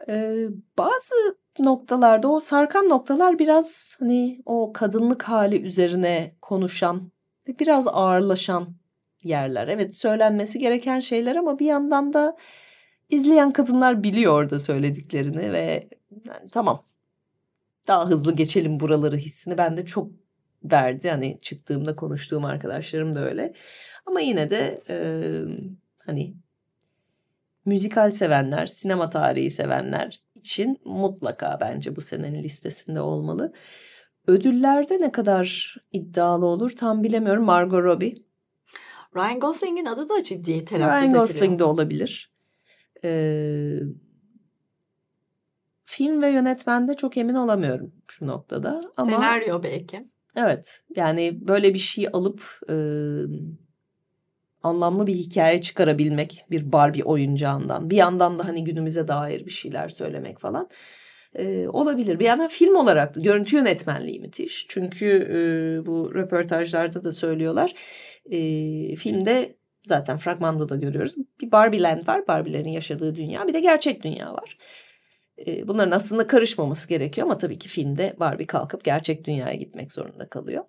Ee, 0.09 0.47
bazı 0.77 1.15
noktalarda 1.59 2.27
o 2.27 2.39
sarkan 2.39 2.89
noktalar 2.89 3.39
biraz 3.39 3.97
hani 3.99 4.41
o 4.45 4.73
kadınlık 4.73 5.23
hali 5.23 5.61
üzerine 5.61 6.35
konuşan 6.41 7.11
ve 7.47 7.59
biraz 7.59 7.87
ağırlaşan 7.87 8.75
yerler. 9.23 9.67
Evet 9.67 9.95
söylenmesi 9.95 10.59
gereken 10.59 10.99
şeyler 10.99 11.35
ama 11.35 11.59
bir 11.59 11.65
yandan 11.65 12.13
da 12.13 12.37
izleyen 13.09 13.51
kadınlar 13.51 14.03
biliyor 14.03 14.33
orada 14.33 14.59
söylediklerini 14.59 15.51
ve 15.51 15.89
yani, 16.25 16.49
tamam 16.51 16.79
daha 17.87 18.09
hızlı 18.09 18.35
geçelim 18.35 18.79
buraları 18.79 19.17
hissini 19.17 19.57
ben 19.57 19.77
de 19.77 19.85
çok 19.85 20.11
verdi. 20.63 21.09
Hani 21.09 21.39
çıktığımda 21.41 21.95
konuştuğum 21.95 22.45
arkadaşlarım 22.45 23.15
da 23.15 23.29
öyle. 23.29 23.53
Ama 24.05 24.21
yine 24.21 24.49
de 24.49 24.81
e, 24.89 24.97
hani 26.05 26.33
müzikal 27.65 28.11
sevenler, 28.11 28.65
sinema 28.65 29.09
tarihi 29.09 29.49
sevenler 29.49 30.21
için 30.35 30.81
mutlaka 30.85 31.57
bence 31.61 31.95
bu 31.95 32.01
senenin 32.01 32.43
listesinde 32.43 33.01
olmalı. 33.01 33.53
Ödüllerde 34.27 35.01
ne 35.01 35.11
kadar 35.11 35.75
iddialı 35.91 36.45
olur 36.45 36.71
tam 36.71 37.03
bilemiyorum. 37.03 37.43
Margot 37.43 37.83
Robbie. 37.83 38.15
Ryan 39.15 39.39
Gosling'in 39.39 39.85
adı 39.85 40.09
da 40.09 40.23
ciddi 40.23 40.65
telaffuz 40.65 41.11
Ryan 41.11 41.13
Gosling 41.13 41.59
de 41.59 41.63
olabilir. 41.63 42.31
Ee, 43.03 43.79
film 45.85 46.21
ve 46.21 46.29
yönetmende 46.29 46.93
çok 46.93 47.17
emin 47.17 47.35
olamıyorum 47.35 47.93
şu 48.07 48.27
noktada. 48.27 48.79
Ama 48.97 49.11
Senaryo 49.11 49.63
belki. 49.63 50.09
Evet 50.39 50.81
yani 50.95 51.47
böyle 51.47 51.73
bir 51.73 51.79
şey 51.79 52.07
alıp 52.13 52.59
e, 52.69 52.75
anlamlı 54.63 55.07
bir 55.07 55.13
hikaye 55.13 55.61
çıkarabilmek 55.61 56.45
bir 56.51 56.71
Barbie 56.71 57.03
oyuncağından. 57.03 57.89
Bir 57.89 57.95
yandan 57.95 58.39
da 58.39 58.47
hani 58.47 58.63
günümüze 58.63 59.07
dair 59.07 59.45
bir 59.45 59.51
şeyler 59.51 59.87
söylemek 59.87 60.39
falan 60.39 60.69
e, 61.35 61.67
olabilir. 61.67 62.19
Bir 62.19 62.25
yandan 62.25 62.47
film 62.47 62.75
olarak 62.75 63.15
da 63.15 63.21
görüntü 63.21 63.55
yönetmenliği 63.55 64.19
müthiş. 64.19 64.65
Çünkü 64.69 65.05
e, 65.05 65.85
bu 65.85 66.15
röportajlarda 66.15 67.03
da 67.03 67.11
söylüyorlar. 67.11 67.73
E, 68.31 68.39
filmde 68.95 69.55
zaten 69.85 70.17
fragmanda 70.17 70.69
da 70.69 70.75
görüyoruz. 70.75 71.15
Bir 71.41 71.51
Barbie 71.51 71.81
Land 71.81 72.07
var. 72.07 72.27
Barbie'lerin 72.27 72.69
yaşadığı 72.69 73.15
dünya. 73.15 73.47
Bir 73.47 73.53
de 73.53 73.59
gerçek 73.59 74.03
dünya 74.03 74.33
var. 74.33 74.57
Bunların 75.47 75.91
aslında 75.91 76.27
karışmaması 76.27 76.89
gerekiyor 76.89 77.27
ama 77.27 77.37
tabii 77.37 77.59
ki 77.59 77.69
filmde 77.69 78.15
Barbie 78.19 78.47
kalkıp 78.47 78.83
gerçek 78.83 79.25
dünyaya 79.25 79.55
gitmek 79.55 79.91
zorunda 79.91 80.29
kalıyor. 80.29 80.63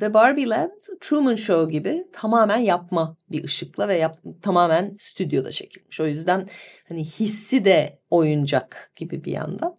Ve 0.00 0.14
Barbie 0.14 0.48
Land 0.48 0.80
Truman 1.00 1.34
Show 1.34 1.72
gibi 1.72 2.06
tamamen 2.12 2.56
yapma 2.56 3.16
bir 3.30 3.44
ışıkla 3.44 3.88
ve 3.88 3.94
yap, 3.94 4.18
tamamen 4.42 4.94
stüdyoda 4.98 5.50
çekilmiş. 5.50 6.00
O 6.00 6.06
yüzden 6.06 6.48
hani 6.88 7.04
hissi 7.04 7.64
de 7.64 7.98
oyuncak 8.10 8.92
gibi 8.96 9.24
bir 9.24 9.32
yandan. 9.32 9.76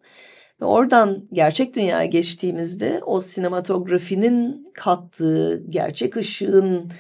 Ve 0.62 0.66
oradan 0.66 1.28
gerçek 1.34 1.76
dünyaya 1.76 2.06
geçtiğimizde 2.06 3.00
o 3.06 3.20
sinematografinin 3.20 4.68
kattığı 4.74 5.64
gerçek 5.70 6.18
ışığın 6.18 6.92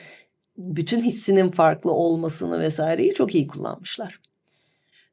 bütün 0.58 1.01
hissinin 1.01 1.51
farklı 1.51 1.92
olmasını 1.92 2.60
vesaireyi 2.60 3.13
çok 3.13 3.36
iyi 3.36 3.48
kullanmışlar. 3.48 4.20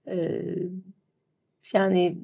Ee, 0.06 0.42
yani 1.72 2.18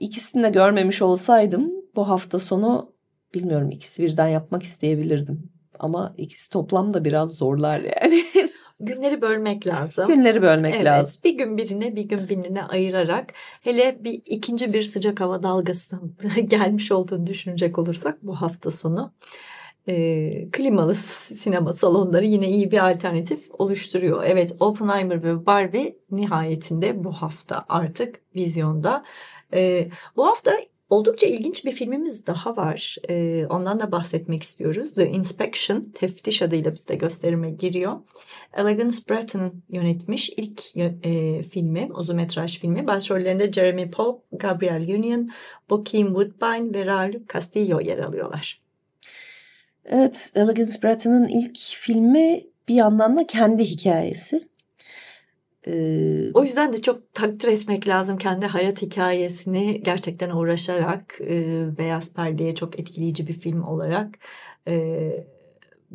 ikisini 0.00 0.42
de 0.42 0.48
görmemiş 0.48 1.02
olsaydım 1.02 1.72
bu 1.96 2.08
hafta 2.08 2.38
sonu 2.38 2.92
bilmiyorum 3.34 3.70
ikisi 3.70 4.02
birden 4.02 4.28
yapmak 4.28 4.62
isteyebilirdim. 4.62 5.50
Ama 5.78 6.14
ikisi 6.16 6.52
toplamda 6.52 7.04
biraz 7.04 7.36
zorlar 7.36 7.80
yani. 7.80 8.22
Günleri 8.80 9.20
bölmek 9.20 9.66
lazım. 9.66 10.06
Günleri 10.06 10.42
bölmek 10.42 10.74
evet, 10.74 10.84
lazım. 10.84 11.20
Bir 11.24 11.38
gün 11.38 11.56
birine 11.56 11.96
bir 11.96 12.02
gün 12.02 12.28
birine 12.28 12.62
ayırarak 12.62 13.32
hele 13.60 14.04
bir 14.04 14.22
ikinci 14.26 14.72
bir 14.72 14.82
sıcak 14.82 15.20
hava 15.20 15.42
dalgasının 15.42 16.16
gelmiş 16.44 16.92
olduğunu 16.92 17.26
düşünecek 17.26 17.78
olursak 17.78 18.22
bu 18.22 18.34
hafta 18.34 18.70
sonu 18.70 19.12
e, 19.88 20.46
klimalı 20.52 20.94
sinema 20.94 21.72
salonları 21.72 22.24
yine 22.24 22.48
iyi 22.48 22.70
bir 22.70 22.90
alternatif 22.90 23.50
oluşturuyor. 23.50 24.22
Evet 24.26 24.56
Oppenheimer 24.60 25.22
ve 25.22 25.46
Barbie 25.46 25.96
nihayetinde 26.10 27.04
bu 27.04 27.12
hafta 27.12 27.64
artık 27.68 28.20
vizyonda. 28.34 29.04
E, 29.54 29.88
bu 30.16 30.26
hafta 30.26 30.52
Oldukça 30.90 31.26
ilginç 31.26 31.64
bir 31.64 31.72
filmimiz 31.72 32.26
daha 32.26 32.56
var. 32.56 32.96
Ee, 33.08 33.46
ondan 33.46 33.80
da 33.80 33.92
bahsetmek 33.92 34.42
istiyoruz. 34.42 34.94
The 34.94 35.08
Inspection, 35.08 35.92
teftiş 35.94 36.42
adıyla 36.42 36.72
bizde 36.72 36.94
gösterime 36.94 37.50
giriyor. 37.50 37.96
Elegance 38.56 38.96
Bratton'ın 39.10 39.62
yönetmiş 39.68 40.30
ilk 40.30 40.76
e, 40.76 41.42
filmi, 41.42 41.90
uzun 41.94 42.16
metraj 42.16 42.58
filmi. 42.58 42.86
Başrollerinde 42.86 43.52
Jeremy 43.52 43.90
Pope, 43.90 44.22
Gabriel 44.32 44.94
Union, 44.98 45.30
Bokeem 45.70 46.06
Woodbine 46.06 46.74
ve 46.74 46.86
Raul 46.86 47.12
Castillo 47.32 47.80
yer 47.80 47.98
alıyorlar. 47.98 48.65
Evet, 49.88 50.32
Elegance 50.34 50.82
Bratton'ın 50.82 51.28
ilk 51.28 51.58
filmi 51.58 52.40
bir 52.68 52.74
yandan 52.74 53.16
da 53.16 53.26
kendi 53.26 53.64
hikayesi. 53.64 54.48
Ee, 55.66 56.32
o 56.34 56.42
yüzden 56.42 56.72
de 56.72 56.82
çok 56.82 57.14
takdir 57.14 57.48
etmek 57.48 57.88
lazım 57.88 58.18
kendi 58.18 58.46
hayat 58.46 58.82
hikayesini 58.82 59.82
gerçekten 59.82 60.30
uğraşarak 60.30 61.20
e, 61.20 61.64
Beyaz 61.78 62.12
Perde'ye 62.12 62.54
çok 62.54 62.80
etkileyici 62.80 63.28
bir 63.28 63.32
film 63.32 63.62
olarak 63.62 64.18
e, 64.68 65.26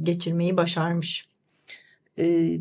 geçirmeyi 0.03 0.57
başarmış. 0.57 1.29
E, 2.19 2.57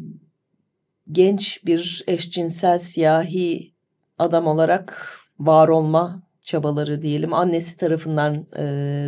genç 1.13 1.67
bir 1.67 2.05
eşcinsel 2.07 2.79
siyahi 2.79 3.73
adam 4.19 4.47
olarak 4.47 5.19
var 5.39 5.69
olma 5.69 6.23
çabaları 6.51 7.03
diyelim 7.03 7.35
annesi 7.35 7.77
tarafından 7.77 8.35
e, 8.35 8.65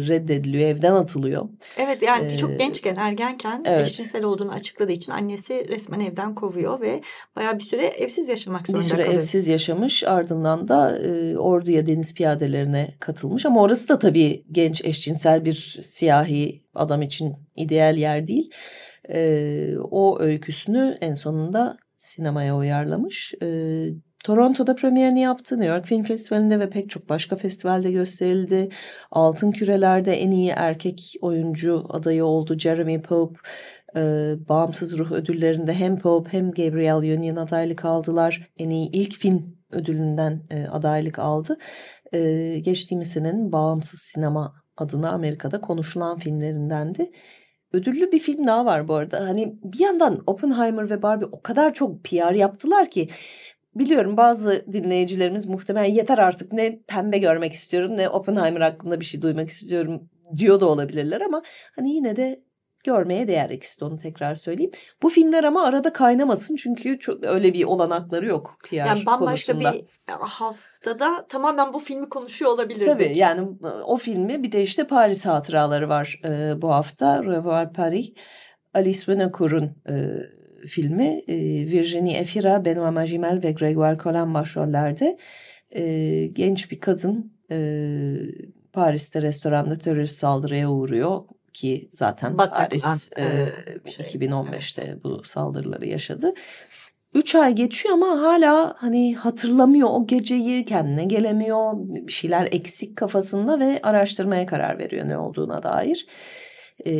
reddediliyor, 0.08 0.68
evden 0.68 0.92
atılıyor. 0.92 1.48
Evet 1.78 2.02
yani 2.02 2.26
ee, 2.26 2.36
çok 2.36 2.58
gençken 2.58 2.96
ergenken 2.96 3.62
evet. 3.66 3.88
eşcinsel 3.88 4.24
olduğunu 4.24 4.52
açıkladığı 4.52 4.92
için 4.92 5.12
annesi 5.12 5.68
resmen 5.68 6.00
evden 6.00 6.34
kovuyor 6.34 6.80
ve 6.80 7.00
bayağı 7.36 7.58
bir 7.58 7.62
süre 7.62 7.86
evsiz 7.86 8.28
yaşamak 8.28 8.66
zorunda 8.66 8.82
kalıyor. 8.82 8.90
Bir 8.90 8.94
süre 8.94 9.02
kalıyor. 9.02 9.22
evsiz 9.22 9.48
yaşamış 9.48 10.04
ardından 10.04 10.68
da 10.68 10.98
e, 10.98 11.36
orduya 11.38 11.86
deniz 11.86 12.14
piyadelerine 12.14 12.94
katılmış 13.00 13.46
ama 13.46 13.62
orası 13.62 13.88
da 13.88 13.98
tabii 13.98 14.44
genç 14.52 14.84
eşcinsel 14.84 15.44
bir 15.44 15.80
siyahi 15.82 16.64
adam 16.74 17.02
için 17.02 17.34
ideal 17.56 17.96
yer 17.96 18.26
değil. 18.26 18.50
E, 19.08 19.74
o 19.90 20.20
öyküsünü 20.20 20.98
en 21.00 21.14
sonunda 21.14 21.76
sinemaya 21.98 22.56
uyarlamış. 22.56 23.34
E, 23.42 23.46
Toronto'da 24.24 24.74
premierini 24.74 25.20
yaptı. 25.20 25.60
New 25.60 25.74
York 25.74 25.86
Film 25.86 26.04
Festivali'nde 26.04 26.60
ve 26.60 26.70
pek 26.70 26.90
çok 26.90 27.08
başka 27.08 27.36
festivalde 27.36 27.92
gösterildi. 27.92 28.68
Altın 29.10 29.50
Küreler'de 29.50 30.12
en 30.12 30.30
iyi 30.30 30.50
erkek 30.56 31.14
oyuncu 31.20 31.86
adayı 31.88 32.24
oldu 32.24 32.58
Jeremy 32.58 33.02
Pope. 33.02 33.40
Ee, 33.96 34.34
bağımsız 34.48 34.98
ruh 34.98 35.12
ödüllerinde 35.12 35.74
hem 35.74 35.98
Pope 35.98 36.32
hem 36.32 36.50
Gabriel 36.50 36.96
Union 36.96 37.36
adaylık 37.36 37.84
aldılar. 37.84 38.50
En 38.58 38.70
iyi 38.70 38.90
ilk 38.90 39.12
film 39.12 39.56
ödülünden 39.70 40.42
e, 40.50 40.66
adaylık 40.66 41.18
aldı. 41.18 41.56
E, 42.12 42.58
geçtiğimiz 42.58 43.08
senenin 43.08 43.52
bağımsız 43.52 44.00
sinema 44.00 44.54
adına 44.76 45.10
Amerika'da 45.10 45.60
konuşulan 45.60 46.18
filmlerindendi. 46.18 47.10
Ödüllü 47.72 48.12
bir 48.12 48.18
film 48.18 48.46
daha 48.46 48.64
var 48.64 48.88
bu 48.88 48.94
arada. 48.94 49.28
Hani 49.28 49.58
bir 49.64 49.80
yandan 49.80 50.20
Oppenheimer 50.26 50.90
ve 50.90 51.02
Barbie 51.02 51.28
o 51.32 51.42
kadar 51.42 51.74
çok 51.74 52.04
PR 52.04 52.34
yaptılar 52.34 52.90
ki 52.90 53.08
Biliyorum 53.74 54.16
bazı 54.16 54.66
dinleyicilerimiz 54.72 55.46
muhtemelen 55.46 55.92
yeter 55.92 56.18
artık 56.18 56.52
ne 56.52 56.78
pembe 56.86 57.18
görmek 57.18 57.52
istiyorum 57.52 57.96
ne 57.96 58.08
Oppenheimer 58.08 58.60
hakkında 58.60 59.00
bir 59.00 59.04
şey 59.04 59.22
duymak 59.22 59.48
istiyorum 59.48 60.10
diyor 60.36 60.60
da 60.60 60.66
olabilirler 60.66 61.20
ama 61.20 61.42
hani 61.76 61.94
yine 61.94 62.16
de 62.16 62.42
görmeye 62.84 63.28
değer 63.28 63.50
ikisi 63.50 63.80
de 63.80 63.84
onu 63.84 63.98
tekrar 63.98 64.34
söyleyeyim. 64.34 64.70
Bu 65.02 65.08
filmler 65.08 65.44
ama 65.44 65.64
arada 65.64 65.92
kaynamasın 65.92 66.56
çünkü 66.56 66.98
çok 66.98 67.24
öyle 67.24 67.52
bir 67.52 67.64
olanakları 67.64 68.26
yok 68.26 68.56
PR 68.64 68.74
Yani 68.74 69.06
bambaşka 69.06 69.52
konusunda. 69.52 69.72
bir 69.72 69.84
haftada 70.08 71.26
tamamen 71.28 71.72
bu 71.72 71.78
filmi 71.78 72.08
konuşuyor 72.08 72.50
olabilirdik. 72.50 72.86
Tabii 72.86 73.12
yani 73.14 73.48
o 73.84 73.96
filmi 73.96 74.42
bir 74.42 74.52
de 74.52 74.62
işte 74.62 74.86
Paris 74.86 75.26
hatıraları 75.26 75.88
var 75.88 76.20
e, 76.24 76.62
bu 76.62 76.70
hafta. 76.72 77.24
Revoir 77.24 77.72
Paris. 77.72 78.12
Alice 78.74 78.98
Winocour'un 78.98 79.64
e, 79.88 79.94
filmi 80.66 81.22
e, 81.28 81.36
Virginie 81.72 82.18
Efira, 82.18 82.64
Benoît 82.64 82.92
Magimel 82.92 83.42
ve 83.42 83.50
Grégoire 83.50 84.02
Collin 84.02 84.34
başrollerde 84.34 85.18
e, 85.70 86.26
genç 86.26 86.70
bir 86.70 86.80
kadın 86.80 87.32
e, 87.50 87.56
Paris'te 88.72 89.22
restoranda 89.22 89.78
terörist 89.78 90.18
saldırıya 90.18 90.70
uğruyor 90.70 91.22
ki 91.52 91.90
zaten 91.94 92.38
Batak, 92.38 92.70
Paris 92.70 93.10
e, 93.18 93.46
şey, 93.90 94.06
2015'te 94.06 94.82
evet. 94.86 95.04
bu 95.04 95.24
saldırıları 95.24 95.86
yaşadı. 95.86 96.34
Üç 97.14 97.34
ay 97.34 97.54
geçiyor 97.54 97.94
ama 97.94 98.22
hala 98.22 98.74
hani 98.78 99.16
hatırlamıyor 99.16 99.88
o 99.90 100.06
geceyi, 100.06 100.64
kendine 100.64 101.04
gelemiyor, 101.04 101.72
bir 101.76 102.12
şeyler 102.12 102.48
eksik 102.52 102.96
kafasında 102.96 103.60
ve 103.60 103.80
araştırmaya 103.82 104.46
karar 104.46 104.78
veriyor 104.78 105.08
ne 105.08 105.18
olduğuna 105.18 105.62
dair. 105.62 106.06
E, 106.86 106.92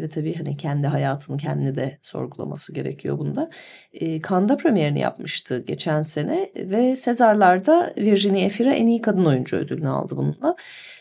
ve 0.00 0.08
tabii 0.08 0.34
hani 0.34 0.56
kendi 0.56 0.86
hayatını 0.86 1.36
kendi 1.36 1.74
de 1.74 1.98
sorgulaması 2.02 2.74
gerekiyor 2.74 3.18
bunda. 3.18 3.50
E, 3.92 4.20
Kanda 4.20 4.56
premierini 4.56 5.00
yapmıştı 5.00 5.64
geçen 5.66 6.02
sene 6.02 6.50
ve 6.56 6.96
Sezarlar'da 6.96 7.94
Virginie 7.98 8.44
Efira 8.44 8.72
en 8.72 8.86
iyi 8.86 9.00
kadın 9.00 9.24
oyuncu 9.24 9.56
ödülünü 9.56 9.88
aldı 9.88 10.16
bununla. 10.16 10.56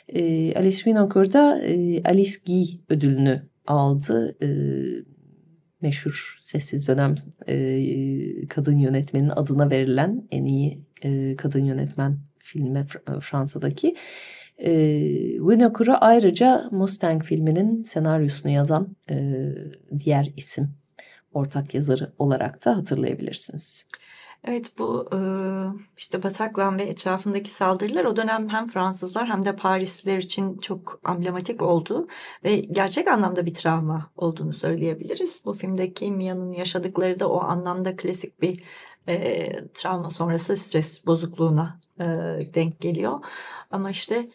E, 0.08 0.54
Alice 0.56 0.76
Winocour 0.78 1.32
da 1.32 1.62
e, 1.64 2.04
Alice 2.04 2.36
Guy 2.48 2.66
ödülünü 2.90 3.50
aldı. 3.68 4.38
E, 4.44 4.48
meşhur 5.82 6.38
sessiz 6.42 6.88
dönem 6.88 7.16
e, 7.48 8.48
kadın 8.48 8.78
yönetmenin 8.78 9.30
adına 9.30 9.72
verilen 9.72 10.28
en 10.32 10.46
iyi 10.46 10.82
e, 11.04 11.36
kadın 11.36 11.66
yönetmen 11.66 12.18
filme 12.40 12.86
Fransa'daki. 13.22 13.96
E, 14.58 14.72
Winocour'a 15.38 15.98
ayrıca 15.98 16.70
Mustang 16.72 17.24
filminin 17.24 17.82
senaryosunu 17.82 18.52
yazan 18.52 18.96
e, 19.10 19.16
diğer 20.00 20.34
isim 20.38 20.74
ortak 21.34 21.74
yazarı 21.74 22.14
olarak 22.20 22.66
da 22.66 22.78
hatırlayabilirsiniz. 22.78 23.88
Evet 24.44 24.72
bu 24.78 25.10
işte 25.98 26.24
Bataclan 26.24 26.80
ve 26.80 26.84
etrafındaki 26.84 27.52
saldırılar 27.52 28.06
o 28.06 28.16
dönem 28.16 28.50
hem 28.50 28.68
Fransızlar 28.68 29.30
hem 29.30 29.46
de 29.46 29.56
Parisliler 29.56 30.18
için 30.18 30.58
çok 30.58 31.00
amblematik 31.04 31.62
oldu 31.62 32.08
ve 32.44 32.56
gerçek 32.60 33.08
anlamda 33.08 33.46
bir 33.46 33.54
travma 33.54 34.12
olduğunu 34.16 34.54
söyleyebiliriz. 34.54 35.42
Bu 35.46 35.54
filmdeki 35.54 36.12
Mia'nın 36.12 36.52
yaşadıkları 36.52 37.20
da 37.20 37.30
o 37.30 37.40
anlamda 37.40 37.96
klasik 37.96 38.42
bir 38.42 38.64
e, 39.08 39.68
travma 39.74 40.10
sonrası 40.10 40.58
stres 40.58 41.06
bozukluğuna 41.06 41.80
e, 42.00 42.06
denk 42.54 42.80
geliyor. 42.80 43.20
Ama 43.72 43.92
işte 43.92 44.30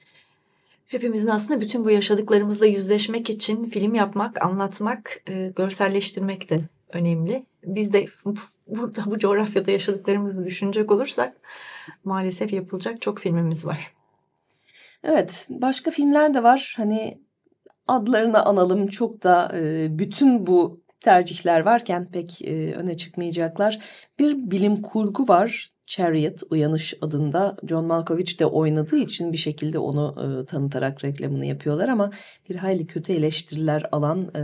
hepimizin 0.92 1.28
aslında 1.28 1.60
bütün 1.60 1.84
bu 1.84 1.90
yaşadıklarımızla 1.90 2.66
yüzleşmek 2.66 3.30
için 3.30 3.64
film 3.64 3.94
yapmak, 3.94 4.44
anlatmak, 4.44 5.22
e, 5.28 5.52
görselleştirmek 5.56 6.50
de 6.50 6.60
önemli. 6.92 7.46
Biz 7.64 7.92
de 7.92 8.06
burada 8.66 9.02
bu 9.06 9.18
coğrafyada 9.18 9.70
yaşadıklarımızı 9.70 10.44
düşünecek 10.44 10.90
olursak 10.90 11.36
maalesef 12.04 12.52
yapılacak 12.52 13.02
çok 13.02 13.18
filmimiz 13.18 13.66
var. 13.66 13.94
Evet, 15.04 15.46
başka 15.50 15.90
filmler 15.90 16.34
de 16.34 16.42
var. 16.42 16.74
Hani 16.76 17.18
adlarını 17.88 18.44
analım 18.44 18.86
çok 18.86 19.22
da 19.22 19.52
e, 19.54 19.86
bütün 19.98 20.46
bu 20.46 20.80
tercihler 21.00 21.60
varken 21.60 22.10
pek 22.12 22.42
e, 22.42 22.74
öne 22.74 22.96
çıkmayacaklar. 22.96 23.78
Bir 24.18 24.50
bilim 24.50 24.82
kurgu 24.82 25.28
var. 25.28 25.71
Chariot 25.86 26.42
Uyanış 26.50 26.94
adında 27.00 27.56
John 27.68 27.84
Malkovich 27.84 28.40
de 28.40 28.46
oynadığı 28.46 28.98
için 28.98 29.32
bir 29.32 29.38
şekilde 29.38 29.78
onu 29.78 30.14
e, 30.18 30.46
tanıtarak 30.46 31.04
reklamını 31.04 31.46
yapıyorlar 31.46 31.88
ama 31.88 32.10
bir 32.48 32.56
hayli 32.56 32.86
kötü 32.86 33.12
eleştiriler 33.12 33.84
alan 33.92 34.30
e, 34.36 34.42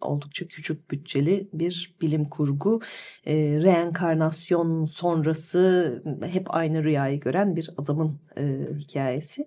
oldukça 0.00 0.48
küçük 0.48 0.90
bütçeli 0.90 1.48
bir 1.52 1.96
bilim 2.00 2.24
kurgu. 2.24 2.80
E, 3.26 3.34
reenkarnasyon 3.36 4.84
sonrası 4.84 6.02
hep 6.26 6.54
aynı 6.54 6.84
rüyayı 6.84 7.20
gören 7.20 7.56
bir 7.56 7.70
adamın 7.76 8.20
e, 8.38 8.58
hikayesi. 8.78 9.46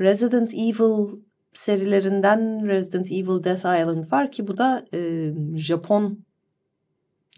Resident 0.00 0.54
Evil 0.54 1.08
serilerinden 1.54 2.66
Resident 2.66 3.06
Evil 3.06 3.44
Death 3.44 3.80
Island 3.80 4.12
var 4.12 4.30
ki 4.30 4.48
bu 4.48 4.56
da 4.56 4.86
e, 4.94 5.30
Japon 5.56 6.24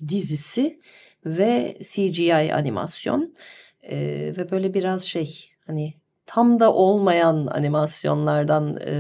dizisi 0.09 0.81
ve 1.27 1.77
CGI 1.81 2.55
animasyon 2.55 3.35
e, 3.83 3.97
ve 4.37 4.51
böyle 4.51 4.75
biraz 4.75 5.03
şey 5.03 5.51
hani 5.67 5.95
tam 6.27 6.61
da 6.61 6.75
olmayan 6.75 7.47
animasyonlardan 7.47 8.79
e, 8.87 8.95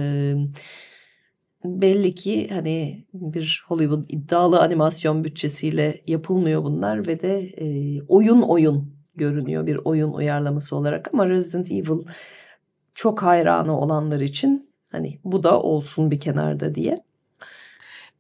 belli 1.65 2.15
ki 2.15 2.49
hani 2.49 3.07
bir 3.13 3.65
Hollywood 3.69 4.05
iddialı 4.09 4.61
animasyon 4.61 5.25
bütçesiyle 5.25 6.03
yapılmıyor 6.07 6.65
bunlar 6.65 7.07
ve 7.07 7.21
de 7.21 7.41
e, 7.41 8.01
oyun 8.09 8.43
oyun 8.43 8.95
görünüyor 9.15 9.67
bir 9.67 9.77
oyun 9.85 10.13
uyarlaması 10.13 10.77
olarak 10.77 11.15
ama 11.15 11.29
Resident 11.29 11.73
Evil 11.73 12.07
çok 12.95 13.23
hayranı 13.23 13.81
olanlar 13.81 14.21
için 14.21 14.71
hani 14.91 15.19
bu 15.25 15.43
da 15.43 15.63
olsun 15.63 16.11
bir 16.11 16.21
kenarda 16.21 16.75
diye. 16.75 16.97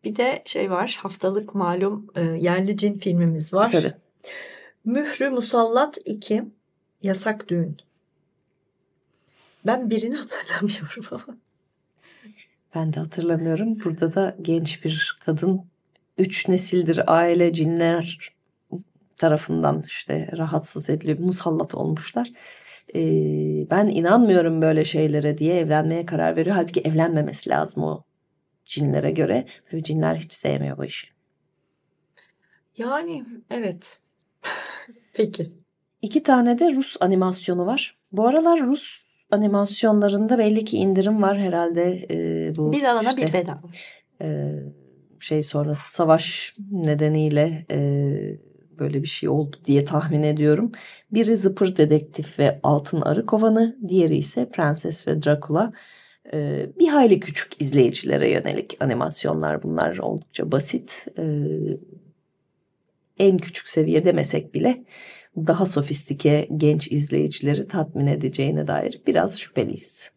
Bir 0.04 0.16
de 0.16 0.42
şey 0.44 0.70
var 0.70 0.98
haftalık 1.02 1.54
malum 1.54 2.06
e, 2.14 2.22
yerli 2.22 2.76
cin 2.76 2.98
filmimiz 2.98 3.54
var. 3.54 3.70
Tabii. 3.70 3.94
Mührü 4.84 5.30
Musallat 5.30 5.98
2 6.04 6.44
Yasak 7.02 7.48
Düğün. 7.48 7.76
Ben 9.66 9.90
birini 9.90 10.16
hatırlamıyorum 10.16 11.04
ama. 11.10 11.36
Ben 12.74 12.92
de 12.92 13.00
hatırlamıyorum. 13.00 13.80
Burada 13.84 14.14
da 14.14 14.36
genç 14.42 14.84
bir 14.84 15.18
kadın 15.24 15.64
üç 16.18 16.48
nesildir 16.48 17.02
aile 17.06 17.52
cinler 17.52 18.32
tarafından 19.16 19.82
işte 19.86 20.28
rahatsız 20.36 20.90
ediliyor, 20.90 21.18
musallat 21.18 21.74
olmuşlar. 21.74 22.30
Ee, 22.94 23.00
ben 23.70 23.88
inanmıyorum 23.88 24.62
böyle 24.62 24.84
şeylere 24.84 25.38
diye 25.38 25.58
evlenmeye 25.58 26.06
karar 26.06 26.36
veriyor. 26.36 26.56
Halbuki 26.56 26.80
evlenmemesi 26.80 27.50
lazım 27.50 27.82
o 27.82 28.04
cinlere 28.74 29.10
göre. 29.10 29.44
Tabii 29.70 29.82
cinler 29.82 30.16
hiç 30.16 30.32
sevmiyor 30.32 30.78
bu 30.78 30.84
işi. 30.84 31.06
Yani 32.78 33.24
evet. 33.50 34.00
Peki. 35.12 35.52
İki 36.02 36.22
tane 36.22 36.58
de 36.58 36.70
Rus 36.70 36.96
animasyonu 37.00 37.66
var. 37.66 37.98
Bu 38.12 38.26
aralar 38.26 38.60
Rus 38.60 39.02
animasyonlarında 39.30 40.38
belli 40.38 40.64
ki 40.64 40.76
indirim 40.76 41.22
var 41.22 41.38
herhalde. 41.38 42.06
E, 42.10 42.52
bu 42.56 42.72
bir 42.72 42.82
alana 42.82 43.08
işte, 43.08 43.26
bir 43.26 43.32
bedava. 43.32 43.62
E, 44.22 44.54
şey 45.20 45.42
sonrası 45.42 45.92
savaş 45.92 46.56
nedeniyle 46.70 47.66
e, 47.70 47.78
böyle 48.78 49.02
bir 49.02 49.08
şey 49.08 49.28
oldu 49.28 49.56
diye 49.64 49.84
tahmin 49.84 50.22
ediyorum. 50.22 50.72
Biri 51.10 51.36
Zıpır 51.36 51.76
Dedektif 51.76 52.38
ve 52.38 52.60
Altın 52.62 53.00
Arı 53.00 53.26
Kovanı, 53.26 53.76
diğeri 53.88 54.16
ise 54.16 54.48
Prenses 54.48 55.08
ve 55.08 55.22
Dracula. 55.22 55.72
Bir 56.78 56.88
hayli 56.88 57.20
küçük 57.20 57.62
izleyicilere 57.62 58.30
yönelik 58.30 58.76
animasyonlar 58.80 59.62
bunlar 59.62 59.98
oldukça 59.98 60.52
basit. 60.52 61.06
En 63.18 63.38
küçük 63.38 63.68
seviye 63.68 64.04
demesek 64.04 64.54
bile 64.54 64.84
daha 65.36 65.66
sofistike 65.66 66.48
genç 66.56 66.92
izleyicileri 66.92 67.68
tatmin 67.68 68.06
edeceğine 68.06 68.66
dair 68.66 69.00
biraz 69.06 69.40
şüpheliyiz. 69.40 70.10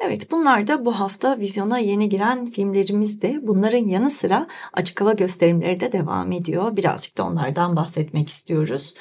Evet 0.00 0.30
bunlar 0.30 0.66
da 0.66 0.84
bu 0.84 1.00
hafta 1.00 1.38
vizyona 1.38 1.78
yeni 1.78 2.08
giren 2.08 2.46
filmlerimiz 2.46 3.22
de 3.22 3.38
bunların 3.42 3.86
yanı 3.86 4.10
sıra 4.10 4.48
açık 4.72 5.00
hava 5.00 5.12
gösterimleri 5.12 5.80
de 5.80 5.92
devam 5.92 6.32
ediyor. 6.32 6.76
Birazcık 6.76 7.18
da 7.18 7.24
onlardan 7.24 7.76
bahsetmek 7.76 8.28
istiyoruz. 8.28 8.94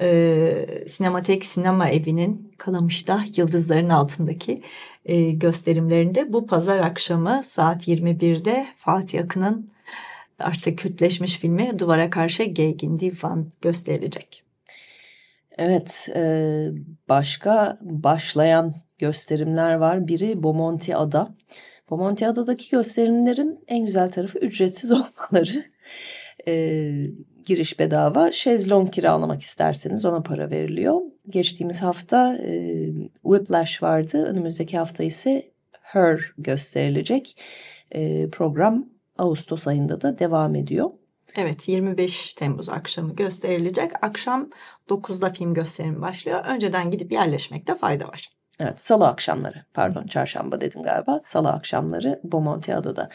Ee, 0.00 0.84
Sinematek 0.86 1.44
Sinema 1.44 1.88
Evi'nin 1.88 2.52
Kalamış'ta 2.58 3.24
Yıldızların 3.36 3.88
Altındaki 3.88 4.62
e, 5.04 5.30
gösterimlerinde 5.30 6.32
bu 6.32 6.46
pazar 6.46 6.78
akşamı 6.78 7.42
saat 7.44 7.88
21'de 7.88 8.66
Fatih 8.76 9.22
Akın'ın 9.24 9.70
artık 10.38 10.78
kütleşmiş 10.78 11.38
filmi 11.38 11.78
Duvara 11.78 12.10
Karşı 12.10 12.42
Geygin 12.42 12.98
Divan 12.98 13.52
gösterilecek. 13.62 14.42
Evet, 15.58 16.08
e, 16.16 16.22
başka 17.08 17.78
başlayan 17.82 18.74
gösterimler 18.98 19.74
var. 19.74 20.08
Biri 20.08 20.42
Bomonti 20.42 20.96
Ada. 20.96 21.34
Bomonti 21.90 22.26
Ada'daki 22.26 22.70
gösterimlerin 22.70 23.64
en 23.68 23.86
güzel 23.86 24.12
tarafı 24.12 24.38
ücretsiz 24.38 24.92
olmaları. 24.92 25.64
E, 26.46 26.54
giriş 27.46 27.78
bedava. 27.78 28.32
Şezlong 28.32 28.90
kiralamak 28.90 29.42
isterseniz 29.42 30.04
ona 30.04 30.22
para 30.22 30.50
veriliyor. 30.50 31.00
Geçtiğimiz 31.28 31.82
hafta 31.82 32.36
e, 32.36 32.86
Whiplash 33.22 33.82
vardı. 33.82 34.24
Önümüzdeki 34.24 34.78
hafta 34.78 35.04
ise 35.04 35.50
Her 35.80 36.20
gösterilecek. 36.38 37.36
E, 37.90 38.30
program 38.30 38.86
Ağustos 39.18 39.68
ayında 39.68 40.00
da 40.00 40.18
devam 40.18 40.54
ediyor. 40.54 40.90
Evet 41.36 41.68
25 41.68 42.34
Temmuz 42.34 42.68
akşamı 42.68 43.16
gösterilecek. 43.16 43.90
Akşam 44.02 44.50
9'da 44.88 45.30
film 45.30 45.54
gösterimi 45.54 46.00
başlıyor. 46.00 46.44
Önceden 46.44 46.90
gidip 46.90 47.12
yerleşmekte 47.12 47.74
fayda 47.74 48.08
var. 48.08 48.30
Evet 48.60 48.80
salı 48.80 49.08
akşamları 49.08 49.64
pardon 49.74 50.02
çarşamba 50.02 50.60
dedim 50.60 50.82
galiba. 50.82 51.20
Salı 51.22 51.48
akşamları 51.48 52.20
Bomonti 52.24 52.74
Adada. 52.74 53.08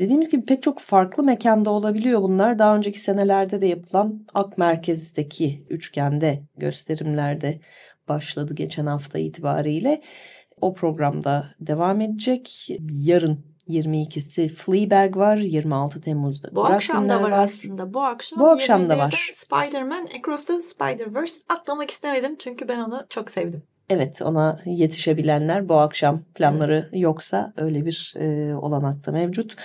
Dediğimiz 0.00 0.30
gibi 0.30 0.44
pek 0.44 0.62
çok 0.62 0.78
farklı 0.78 1.22
mekanda 1.22 1.70
olabiliyor 1.70 2.22
bunlar. 2.22 2.58
Daha 2.58 2.76
önceki 2.76 3.00
senelerde 3.00 3.60
de 3.60 3.66
yapılan 3.66 4.26
Ak 4.34 4.58
Merkez'deki 4.58 5.66
üçgende 5.70 6.42
gösterimlerde 6.56 7.60
başladı 8.08 8.54
geçen 8.54 8.86
hafta 8.86 9.18
itibariyle. 9.18 10.02
O 10.60 10.74
programda 10.74 11.54
devam 11.60 12.00
edecek. 12.00 12.68
Yarın 12.92 13.44
22'si 13.68 14.48
Fleabag 14.48 15.16
var. 15.16 15.36
26 15.36 16.00
Temmuz'da. 16.00 16.48
Bu 16.52 16.66
akşam 16.66 17.08
da 17.08 17.22
var, 17.22 17.30
var 17.30 17.44
aslında. 17.44 17.94
Bu 17.94 18.02
akşam, 18.02 18.40
Bu 18.40 18.50
akşam 18.50 18.88
da 18.88 18.98
var. 18.98 19.30
Spider-Man 19.32 20.08
Across 20.18 20.44
the 20.44 20.54
Spider-Verse 20.54 21.36
atlamak 21.48 21.90
istemedim 21.90 22.36
çünkü 22.38 22.68
ben 22.68 22.78
onu 22.78 23.06
çok 23.08 23.30
sevdim. 23.30 23.62
Evet 23.90 24.22
ona 24.22 24.62
yetişebilenler 24.66 25.68
bu 25.68 25.74
akşam 25.74 26.24
planları 26.34 26.90
yoksa 26.92 27.52
öyle 27.56 27.86
bir 27.86 28.14
e, 28.16 28.54
olanak 28.54 29.06
da 29.06 29.12
mevcut. 29.12 29.56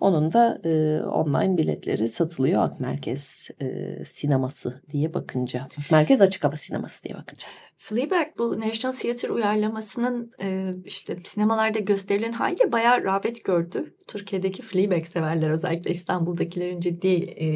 Onun 0.00 0.32
da 0.32 0.60
e, 0.64 1.02
online 1.02 1.58
biletleri 1.58 2.08
satılıyor 2.08 2.62
Ak 2.62 2.80
Merkez 2.80 3.50
e, 3.62 3.98
sineması 4.04 4.82
diye 4.90 5.14
bakınca. 5.14 5.68
Merkez 5.90 6.20
Açık 6.20 6.44
Hava 6.44 6.56
Sineması 6.56 7.04
diye 7.04 7.14
bakınca. 7.14 7.48
Fleabag 7.76 8.26
bu 8.38 8.60
National 8.60 8.92
Theatre 8.92 9.32
uyarlamasının 9.32 10.30
e, 10.42 10.74
işte 10.84 11.16
sinemalarda 11.24 11.78
gösterilen 11.78 12.32
hali 12.32 12.72
bayağı 12.72 13.04
rağbet 13.04 13.44
gördü. 13.44 13.94
Türkiye'deki 14.08 14.62
Fleabag 14.62 15.06
severler 15.06 15.50
özellikle 15.50 15.90
İstanbul'dakilerin 15.90 16.80
ciddi 16.80 17.14
e, 17.16 17.46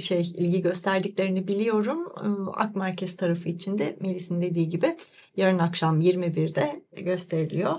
şey 0.00 0.20
ilgi 0.20 0.62
gösterdiklerini 0.62 1.48
biliyorum. 1.48 2.12
Ak 2.56 2.76
Merkez 2.76 3.16
tarafı 3.16 3.48
içinde 3.48 3.96
Melis'in 4.00 4.42
dediği 4.42 4.68
gibi 4.68 4.96
yarın 5.36 5.58
akşam 5.58 6.00
21'de 6.00 6.82
gösteriliyor. 6.92 7.76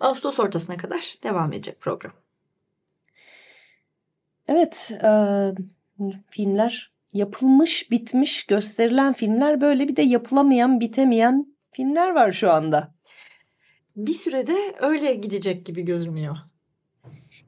Ağustos 0.00 0.40
ortasına 0.40 0.76
kadar 0.76 1.14
devam 1.22 1.52
edecek 1.52 1.80
program. 1.80 2.12
Evet, 4.48 4.92
e, 5.04 5.10
filmler 6.30 6.92
yapılmış, 7.14 7.90
bitmiş, 7.90 8.46
gösterilen 8.46 9.12
filmler 9.12 9.60
böyle 9.60 9.88
bir 9.88 9.96
de 9.96 10.02
yapılamayan, 10.02 10.80
bitemeyen 10.80 11.56
filmler 11.70 12.10
var 12.10 12.32
şu 12.32 12.50
anda. 12.52 12.94
Bir 13.96 14.14
sürede 14.14 14.56
öyle 14.80 15.14
gidecek 15.14 15.66
gibi 15.66 15.82
gözüküyor. 15.82 16.36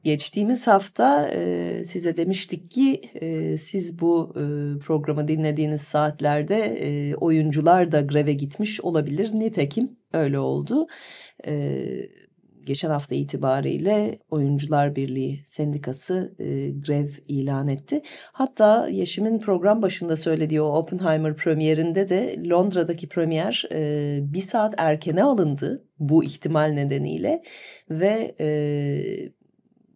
Geçtiğimiz 0.03 0.67
hafta 0.67 1.29
e, 1.29 1.83
size 1.83 2.17
demiştik 2.17 2.71
ki 2.71 3.01
e, 3.15 3.57
siz 3.57 4.01
bu 4.01 4.33
e, 4.35 4.43
programı 4.79 5.27
dinlediğiniz 5.27 5.81
saatlerde 5.81 6.55
e, 6.57 7.15
oyuncular 7.15 7.91
da 7.91 8.01
greve 8.01 8.33
gitmiş 8.33 8.81
olabilir. 8.81 9.31
Nitekim 9.33 9.97
öyle 10.13 10.39
oldu. 10.39 10.87
E, 11.47 11.83
geçen 12.67 12.89
hafta 12.89 13.15
itibariyle 13.15 14.19
Oyuncular 14.29 14.95
Birliği 14.95 15.41
Sendikası 15.45 16.35
e, 16.39 16.45
grev 16.69 17.07
ilan 17.27 17.67
etti. 17.67 18.01
Hatta 18.31 18.87
Yeşim'in 18.89 19.39
program 19.39 19.81
başında 19.81 20.15
söylediği 20.15 20.61
o 20.61 20.77
Oppenheimer 20.77 21.35
premierinde 21.35 22.09
de 22.09 22.35
Londra'daki 22.49 23.09
premier 23.09 23.65
e, 23.71 24.19
bir 24.21 24.41
saat 24.41 24.73
erkene 24.77 25.23
alındı 25.23 25.83
bu 25.99 26.23
ihtimal 26.23 26.67
nedeniyle 26.67 27.43
ve 27.89 28.35
e, 28.39 28.47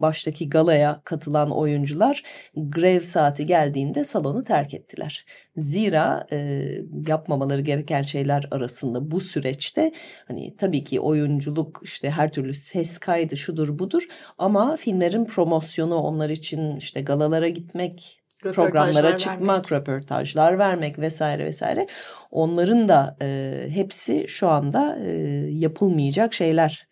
baştaki 0.02 0.50
galaya 0.50 1.02
katılan 1.04 1.52
oyuncular 1.52 2.24
grev 2.56 3.00
saati 3.00 3.46
geldiğinde 3.46 4.04
salonu 4.04 4.44
terk 4.44 4.74
ettiler. 4.74 5.26
Zira 5.58 6.28
e, 6.32 6.68
yapmamaları 7.08 7.62
gereken 7.62 8.02
şeyler 8.02 8.48
arasında 8.52 9.12
bu 9.12 9.20
süreçte 9.20 9.92
hani 10.28 10.56
tabii 10.58 10.84
ki 10.84 11.00
oyunculuk 11.00 11.82
işte 11.84 12.12
her 12.12 12.32
türlü 12.32 12.54
ses 12.54 12.98
kaydı 12.98 13.38
şudur 13.38 13.80
budur 13.80 14.08
ama 14.38 14.76
filmlerin 14.76 15.26
promosyonu 15.26 15.96
onlar 15.96 16.30
için 16.30 16.76
işte 16.76 17.02
galalara 17.02 17.50
gitmek 17.50 18.22
programlara 18.42 19.18
çıkmak, 19.18 19.72
vermek. 19.72 19.72
röportajlar 19.72 20.60
vermek 20.60 21.00
vesaire 21.00 21.46
vesaire. 21.46 21.88
Onların 22.32 22.88
da 22.88 23.18
e, 23.22 23.68
hepsi 23.70 24.26
şu 24.28 24.50
anda 24.50 25.00
e, 25.06 25.12
yapılmayacak 25.50 26.34
şeyler 26.34 26.88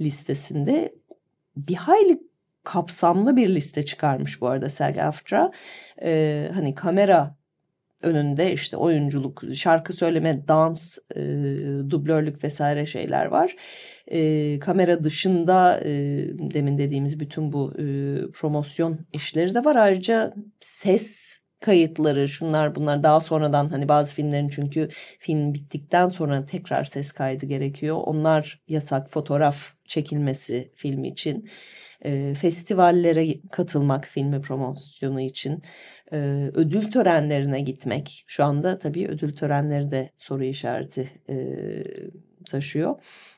listesinde. 0.00 0.94
Bir 1.56 1.74
hayli 1.74 2.27
kapsamlı 2.64 3.36
bir 3.36 3.54
liste 3.54 3.84
çıkarmış 3.84 4.40
bu 4.40 4.48
arada 4.48 4.66
SAG-AFTRA. 4.66 5.52
Ee, 6.02 6.50
hani 6.54 6.74
kamera 6.74 7.38
önünde 8.02 8.52
işte 8.52 8.76
oyunculuk, 8.76 9.42
şarkı 9.54 9.92
söyleme, 9.92 10.48
dans, 10.48 10.98
e, 11.16 11.20
dublörlük 11.90 12.44
vesaire 12.44 12.86
şeyler 12.86 13.26
var. 13.26 13.56
E, 14.06 14.58
kamera 14.58 15.04
dışında 15.04 15.80
e, 15.84 15.90
demin 16.54 16.78
dediğimiz 16.78 17.20
bütün 17.20 17.52
bu 17.52 17.72
e, 17.78 17.84
promosyon 18.32 18.98
işleri 19.12 19.54
de 19.54 19.64
var. 19.64 19.76
Ayrıca 19.76 20.34
ses 20.60 21.38
kayıtları 21.60 22.28
şunlar 22.28 22.74
bunlar 22.74 23.02
daha 23.02 23.20
sonradan 23.20 23.68
hani 23.68 23.88
bazı 23.88 24.14
filmlerin 24.14 24.48
çünkü 24.48 24.88
film 25.18 25.54
bittikten 25.54 26.08
sonra 26.08 26.44
tekrar 26.44 26.84
ses 26.84 27.12
kaydı 27.12 27.46
gerekiyor. 27.46 27.96
Onlar 28.04 28.62
yasak 28.68 29.10
fotoğraf 29.10 29.72
çekilmesi 29.84 30.72
filmi 30.74 31.08
için 31.08 31.48
e, 32.04 32.34
festivallere 32.34 33.34
katılmak 33.50 34.06
filmi 34.06 34.40
promosyonu 34.40 35.20
için, 35.20 35.62
e, 36.12 36.16
ödül 36.54 36.90
törenlerine 36.90 37.60
gitmek. 37.60 38.24
Şu 38.26 38.44
anda 38.44 38.78
tabii 38.78 39.08
ödül 39.08 39.36
törenleri 39.36 39.90
de 39.90 40.10
soru 40.16 40.44
işareti 40.44 41.10
e, 41.28 41.36
taşıyor. 42.50 42.94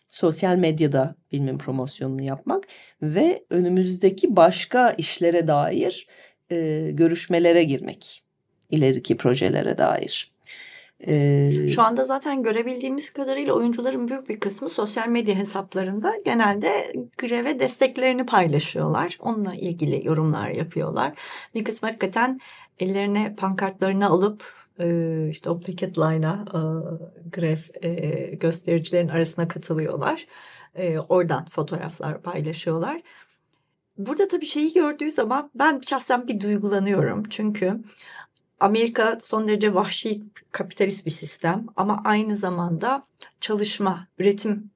Sosyal 0.09 0.57
medyada 0.57 1.17
filmin 1.31 1.59
promosyonunu 1.59 2.23
yapmak 2.23 2.65
ve 3.03 3.45
önümüzdeki 3.51 4.37
başka 4.37 4.91
işlere 4.91 5.47
dair 5.47 6.07
e, 6.51 6.91
görüşmelere 6.93 7.65
girmek. 7.65 8.23
ileriki 8.71 9.17
projelere 9.17 9.79
dair. 9.79 10.30
Ee, 11.07 11.69
Şu 11.75 11.83
anda 11.83 12.05
zaten 12.05 12.43
görebildiğimiz 12.43 13.11
kadarıyla 13.11 13.55
oyuncuların 13.55 14.09
büyük 14.09 14.29
bir 14.29 14.41
kısmı 14.41 14.71
sosyal 14.71 15.09
medya 15.09 15.35
hesaplarında 15.35 16.13
genelde 16.25 16.93
greve 17.19 17.61
desteklerini 17.61 18.27
paylaşıyorlar. 18.27 19.17
Onunla 19.21 19.55
ilgili 19.55 20.07
yorumlar 20.07 20.49
yapıyorlar. 20.49 21.13
Bir 21.55 21.65
kısmı 21.65 21.89
hakikaten 21.89 22.41
ellerine 22.79 23.35
pankartlarını 23.37 24.07
alıp 24.07 24.45
işte 25.31 25.51
o 25.51 25.61
picket 25.61 25.99
line'a 25.99 26.45
grev 27.33 27.59
göstericilerin 28.37 29.09
arasına 29.09 29.49
katılıyorlar. 29.49 30.27
Oradan 31.09 31.47
fotoğraflar 31.47 32.23
paylaşıyorlar. 32.23 33.03
Burada 33.99 34.29
tabii 34.29 34.47
şeyi 34.47 34.73
gördüğü 34.73 35.11
zaman 35.11 35.51
ben 35.55 35.81
şahsen 35.89 36.29
bir 36.29 36.41
duygulanıyorum. 36.41 37.23
Çünkü 37.31 37.81
Amerika 38.61 39.19
son 39.25 39.49
derece 39.49 39.75
vahşi 39.75 40.23
kapitalist 40.53 41.07
bir 41.07 41.11
sistem 41.11 41.67
ama 41.77 42.03
aynı 42.05 42.37
zamanda 42.37 43.07
çalışma, 43.41 44.07
üretim 44.19 44.71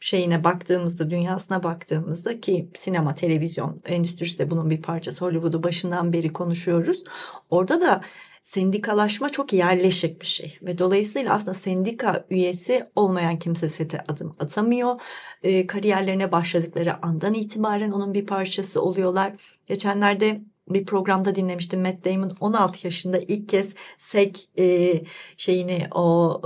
şeyine 0.00 0.44
baktığımızda, 0.44 1.10
dünyasına 1.10 1.62
baktığımızda 1.62 2.40
ki 2.40 2.68
sinema, 2.74 3.14
televizyon 3.14 3.82
endüstrisi 3.84 4.38
de 4.38 4.50
bunun 4.50 4.70
bir 4.70 4.82
parçası. 4.82 5.24
Hollywood'u 5.24 5.62
başından 5.62 6.12
beri 6.12 6.32
konuşuyoruz. 6.32 7.04
Orada 7.50 7.80
da 7.80 8.00
sendikalaşma 8.42 9.28
çok 9.28 9.52
yerleşik 9.52 10.20
bir 10.20 10.26
şey 10.26 10.58
ve 10.62 10.78
dolayısıyla 10.78 11.34
aslında 11.34 11.54
sendika 11.54 12.24
üyesi 12.30 12.86
olmayan 12.96 13.38
kimse 13.38 13.68
sete 13.68 14.04
adım 14.08 14.36
atamıyor. 14.38 15.00
E, 15.42 15.66
kariyerlerine 15.66 16.32
başladıkları 16.32 17.04
andan 17.06 17.34
itibaren 17.34 17.90
onun 17.90 18.14
bir 18.14 18.26
parçası 18.26 18.82
oluyorlar. 18.82 19.32
Geçenlerde 19.66 20.40
bir 20.74 20.84
programda 20.84 21.34
dinlemiştim 21.34 21.82
Matt 21.82 22.04
Damon 22.04 22.32
16 22.40 22.86
yaşında 22.86 23.18
ilk 23.18 23.48
kez 23.48 23.74
SEG 23.98 24.36
e, 24.58 24.94
şeyini 25.36 25.86
o 25.94 26.40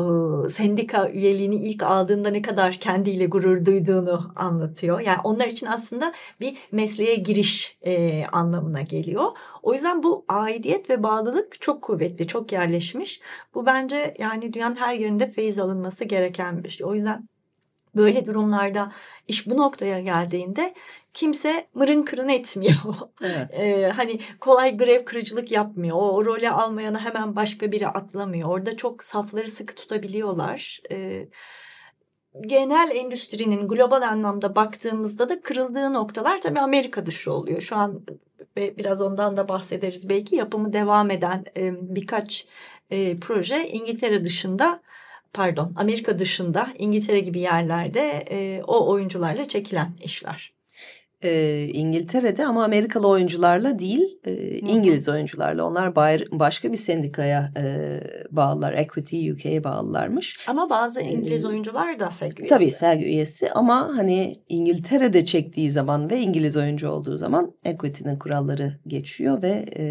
e, 0.46 0.50
sendika 0.50 1.10
üyeliğini 1.10 1.56
ilk 1.56 1.82
aldığında 1.82 2.30
ne 2.30 2.42
kadar 2.42 2.72
kendiyle 2.72 3.26
gurur 3.26 3.64
duyduğunu 3.64 4.32
anlatıyor. 4.37 5.00
Yani 5.00 5.18
onlar 5.24 5.46
için 5.46 5.66
aslında 5.66 6.12
bir 6.40 6.56
mesleğe 6.72 7.16
giriş 7.16 7.78
e, 7.82 8.24
anlamına 8.26 8.82
geliyor. 8.82 9.30
O 9.62 9.72
yüzden 9.72 10.02
bu 10.02 10.24
aidiyet 10.28 10.90
ve 10.90 11.02
bağlılık 11.02 11.60
çok 11.60 11.82
kuvvetli, 11.82 12.26
çok 12.26 12.52
yerleşmiş. 12.52 13.20
Bu 13.54 13.66
bence 13.66 14.14
yani 14.18 14.52
dünyanın 14.52 14.76
her 14.76 14.94
yerinde 14.94 15.30
feyiz 15.30 15.58
alınması 15.58 16.04
gereken 16.04 16.64
bir 16.64 16.68
şey. 16.68 16.87
O 16.87 16.94
yüzden 16.94 17.28
böyle 17.96 18.26
durumlarda 18.26 18.92
iş 19.28 19.46
bu 19.46 19.57
noktaya 19.57 20.00
geldiğinde 20.00 20.74
kimse 21.14 21.66
mırın 21.74 22.02
kırın 22.02 22.28
etmiyor. 22.28 22.74
Evet. 23.22 23.54
ee, 23.54 23.92
hani 23.96 24.18
kolay 24.40 24.76
grev 24.76 25.04
kırıcılık 25.04 25.52
yapmıyor. 25.52 25.96
O, 25.96 26.11
o 26.11 26.24
role 26.24 26.50
almayana 26.50 27.00
hemen 27.00 27.37
başka 27.37 27.72
biri 27.72 27.88
atlamıyor. 27.88 28.48
Orada 28.48 28.76
çok 28.76 29.04
safları 29.04 29.50
sıkı 29.50 29.74
tutabiliyorlar. 29.74 30.80
Ee, 30.90 31.28
genel 32.40 32.90
endüstrinin 32.94 33.68
global 33.68 34.02
anlamda 34.02 34.57
baktığımızda 34.57 35.28
da 35.28 35.40
kırıldığı 35.40 35.92
noktalar 35.92 36.40
tabii 36.40 36.61
Amerika 36.61 37.07
dışı 37.07 37.33
oluyor. 37.33 37.61
Şu 37.61 37.76
an 37.76 38.02
biraz 38.57 39.00
ondan 39.00 39.37
da 39.37 39.48
bahsederiz. 39.48 40.09
Belki 40.09 40.37
yapımı 40.37 40.72
devam 40.72 41.11
eden 41.11 41.44
birkaç 41.80 42.46
proje 43.20 43.68
İngiltere 43.68 44.24
dışında 44.24 44.80
pardon 45.35 45.73
Amerika 45.77 46.18
dışında 46.18 46.68
İngiltere 46.79 47.20
gibi 47.20 47.40
yerlerde 47.40 48.25
e, 48.31 48.62
o 48.62 48.88
oyuncularla 48.88 49.44
çekilen 49.44 49.97
işler. 50.05 50.55
E, 51.25 51.68
İngiltere'de 51.73 52.47
ama 52.47 52.64
Amerikalı 52.64 53.09
oyuncularla 53.09 53.79
değil 53.79 54.18
e, 54.25 54.59
İngiliz 54.59 55.09
oyuncularla 55.09 55.64
onlar 55.64 55.88
bayr- 55.88 56.38
başka 56.38 56.73
bir 56.73 56.77
sendikaya 56.77 57.53
e, 57.57 57.64
bağlılar 58.31 58.73
Equity 58.73 59.31
UK'ye 59.31 59.64
bağlılarmış. 59.64 60.49
Ama 60.49 60.70
bazı 60.70 61.01
İngiliz 61.01 61.44
ee, 61.44 61.49
oyuncular 61.49 61.99
da 61.99 62.11
SEG 62.11 62.40
üyesi. 62.40 62.55
Tabii 62.55 62.70
SEG 62.70 63.03
üyesi 63.03 63.51
ama 63.51 63.97
hani 63.97 64.37
İngiltere'de 64.49 65.25
çektiği 65.25 65.70
zaman 65.70 66.11
ve 66.11 66.20
İngiliz 66.20 66.57
oyuncu 66.57 66.88
olduğu 66.88 67.18
zaman 67.18 67.53
Equity'nin 67.64 68.18
kuralları 68.18 68.81
geçiyor 68.87 69.42
ve 69.42 69.64
e, 69.79 69.85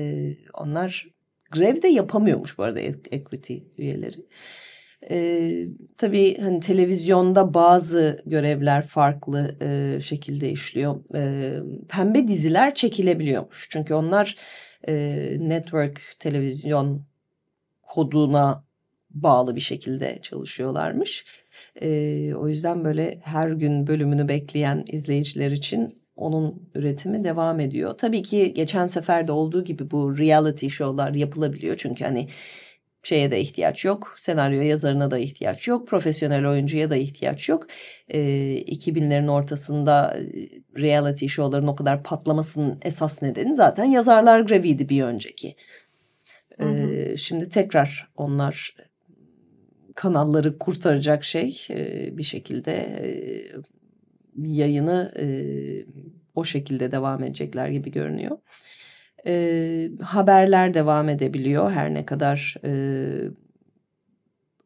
onlar 0.54 1.08
grev 1.52 1.82
de 1.82 1.88
yapamıyormuş 1.88 2.58
bu 2.58 2.64
arada 2.64 2.80
Equity 3.12 3.58
üyeleri. 3.78 4.18
E, 4.18 4.24
tabii 5.98 6.38
hani 6.42 6.60
televizyonda 6.60 7.54
bazı 7.54 8.22
görevler 8.26 8.88
farklı 8.88 9.56
e, 9.62 10.02
şekilde 10.02 10.52
işliyor. 10.52 10.96
E, 11.16 11.54
pembe 11.90 12.28
diziler 12.28 12.76
çekilebiliyormuş. 12.76 13.68
Çünkü 13.72 13.94
onlar 13.94 14.36
e, 14.88 14.94
network 15.40 16.02
televizyon 16.20 17.06
koduna 17.82 18.64
bağlı 19.10 19.56
bir 19.56 19.62
şekilde 19.62 20.20
çalışıyorlarmış. 20.22 21.26
E, 21.82 21.90
o 22.36 22.48
yüzden 22.48 22.84
böyle 22.84 23.20
her 23.24 23.50
gün 23.50 23.88
bölümünü 23.88 24.28
bekleyen 24.28 24.86
izleyiciler 24.88 25.52
için 25.52 26.04
onun 26.16 26.70
üretimi 26.76 27.24
devam 27.24 27.60
ediyor. 27.60 27.98
Tabii 27.98 28.22
ki 28.22 28.54
geçen 28.54 28.88
seferde 28.88 29.32
olduğu 29.32 29.64
gibi 29.64 29.92
bu 29.92 30.18
reality 30.18 30.68
show'lar 30.68 31.14
yapılabiliyor. 31.14 31.76
Çünkü 31.78 32.04
hani 32.04 32.28
şeye 33.04 33.32
de 33.32 33.40
ihtiyaç 33.40 33.86
yok. 33.86 34.16
Senaryo 34.18 34.62
yazarına 34.62 35.12
da 35.12 35.18
ihtiyaç 35.18 35.68
yok. 35.68 35.88
Profesyonel 35.88 36.50
oyuncuya 36.50 36.90
da 36.90 36.96
ihtiyaç 36.96 37.50
yok. 37.50 37.68
E, 38.10 38.20
2000'lerin 38.62 39.32
ortasında 39.32 40.18
reality 40.78 41.28
show'ların 41.28 41.68
o 41.68 41.76
kadar 41.76 42.04
patlamasının 42.04 42.80
esas 42.82 43.22
nedeni 43.22 43.54
zaten 43.54 43.86
yazarlar 43.86 44.40
greviydi 44.40 44.90
bir 44.90 45.04
önceki. 45.04 45.56
Hı 46.58 46.66
hı. 46.66 46.94
E, 46.94 47.18
şimdi 47.18 47.50
tekrar 47.50 48.10
onlar 48.16 48.76
kanalları 49.96 50.58
kurtaracak 50.58 51.24
şey 51.24 51.68
e, 51.70 52.10
bir 52.18 52.24
şekilde 52.24 52.72
e, 52.72 53.08
yayını 54.38 55.14
e, 55.20 55.26
o 56.36 56.44
şekilde 56.44 56.92
devam 56.92 57.24
edecekler 57.24 57.68
gibi 57.68 57.92
görünüyor. 57.92 58.38
E, 59.28 59.92
haberler 60.02 60.74
devam 60.74 61.10
edebiliyor. 61.10 61.72
Her 61.72 61.94
ne 61.94 62.06
kadar 62.06 62.56
e, 62.66 62.72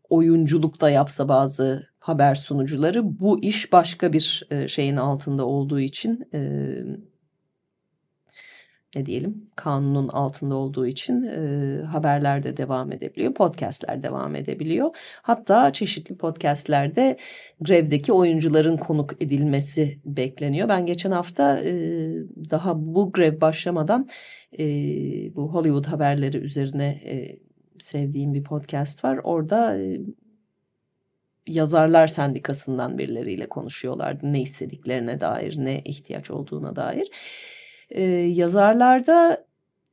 oyunculuk 0.09 0.81
da 0.81 0.89
yapsa 0.89 1.27
bazı 1.27 1.87
haber 1.99 2.35
sunucuları 2.35 3.19
bu 3.19 3.43
iş 3.43 3.73
başka 3.73 4.13
bir 4.13 4.47
e, 4.51 4.67
şeyin 4.67 4.95
altında 4.95 5.45
olduğu 5.45 5.79
için 5.79 6.29
e, 6.33 6.39
ne 8.95 9.05
diyelim 9.05 9.49
kanunun 9.55 10.07
altında 10.07 10.55
olduğu 10.55 10.87
için 10.87 11.23
e, 11.23 11.81
haberler 11.85 12.43
de 12.43 12.57
devam 12.57 12.91
edebiliyor. 12.91 13.33
Podcastler 13.33 14.03
devam 14.03 14.35
edebiliyor. 14.35 14.89
Hatta 15.21 15.73
çeşitli 15.73 16.17
podcastlerde 16.17 17.17
grevdeki 17.61 18.13
oyuncuların 18.13 18.77
konuk 18.77 19.13
edilmesi 19.23 19.99
bekleniyor. 20.05 20.69
Ben 20.69 20.85
geçen 20.85 21.11
hafta 21.11 21.59
e, 21.59 21.73
daha 22.49 22.73
bu 22.77 23.11
grev 23.11 23.41
başlamadan 23.41 24.07
e, 24.59 24.65
bu 25.35 25.53
Hollywood 25.53 25.85
haberleri 25.85 26.37
üzerine 26.37 27.01
e, 27.05 27.39
sevdiğim 27.79 28.33
bir 28.33 28.43
podcast 28.43 29.03
var. 29.03 29.19
Orada 29.23 29.77
e, 29.77 29.99
yazarlar 31.47 32.07
sendikasından 32.07 32.97
birileriyle 32.97 33.49
konuşuyorlardı. 33.49 34.33
Ne 34.33 34.41
istediklerine 34.41 35.19
dair, 35.19 35.55
ne 35.57 35.81
ihtiyaç 35.85 36.31
olduğuna 36.31 36.75
dair. 36.75 37.07
Ee, 37.89 38.03
yazarlarda 38.11 39.47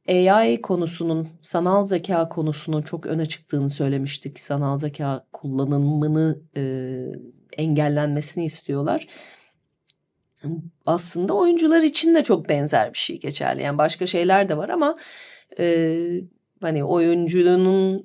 AI 0.08 0.60
konusunun, 0.60 1.28
sanal 1.42 1.84
zeka 1.84 2.28
konusunun 2.28 2.82
çok 2.82 3.06
öne 3.06 3.26
çıktığını 3.26 3.70
söylemiştik. 3.70 4.40
Sanal 4.40 4.78
zeka 4.78 5.26
kullanımını 5.32 6.38
e, 6.56 6.62
engellenmesini 7.56 8.44
istiyorlar. 8.44 9.08
Aslında 10.86 11.34
oyuncular 11.34 11.82
için 11.82 12.14
de 12.14 12.24
çok 12.24 12.48
benzer 12.48 12.92
bir 12.92 12.98
şey 12.98 13.20
geçerli. 13.20 13.62
Yani 13.62 13.78
başka 13.78 14.06
şeyler 14.06 14.48
de 14.48 14.56
var 14.56 14.68
ama 14.68 14.94
e, 15.58 15.96
hani 16.60 16.84
oyuncunun 16.84 18.02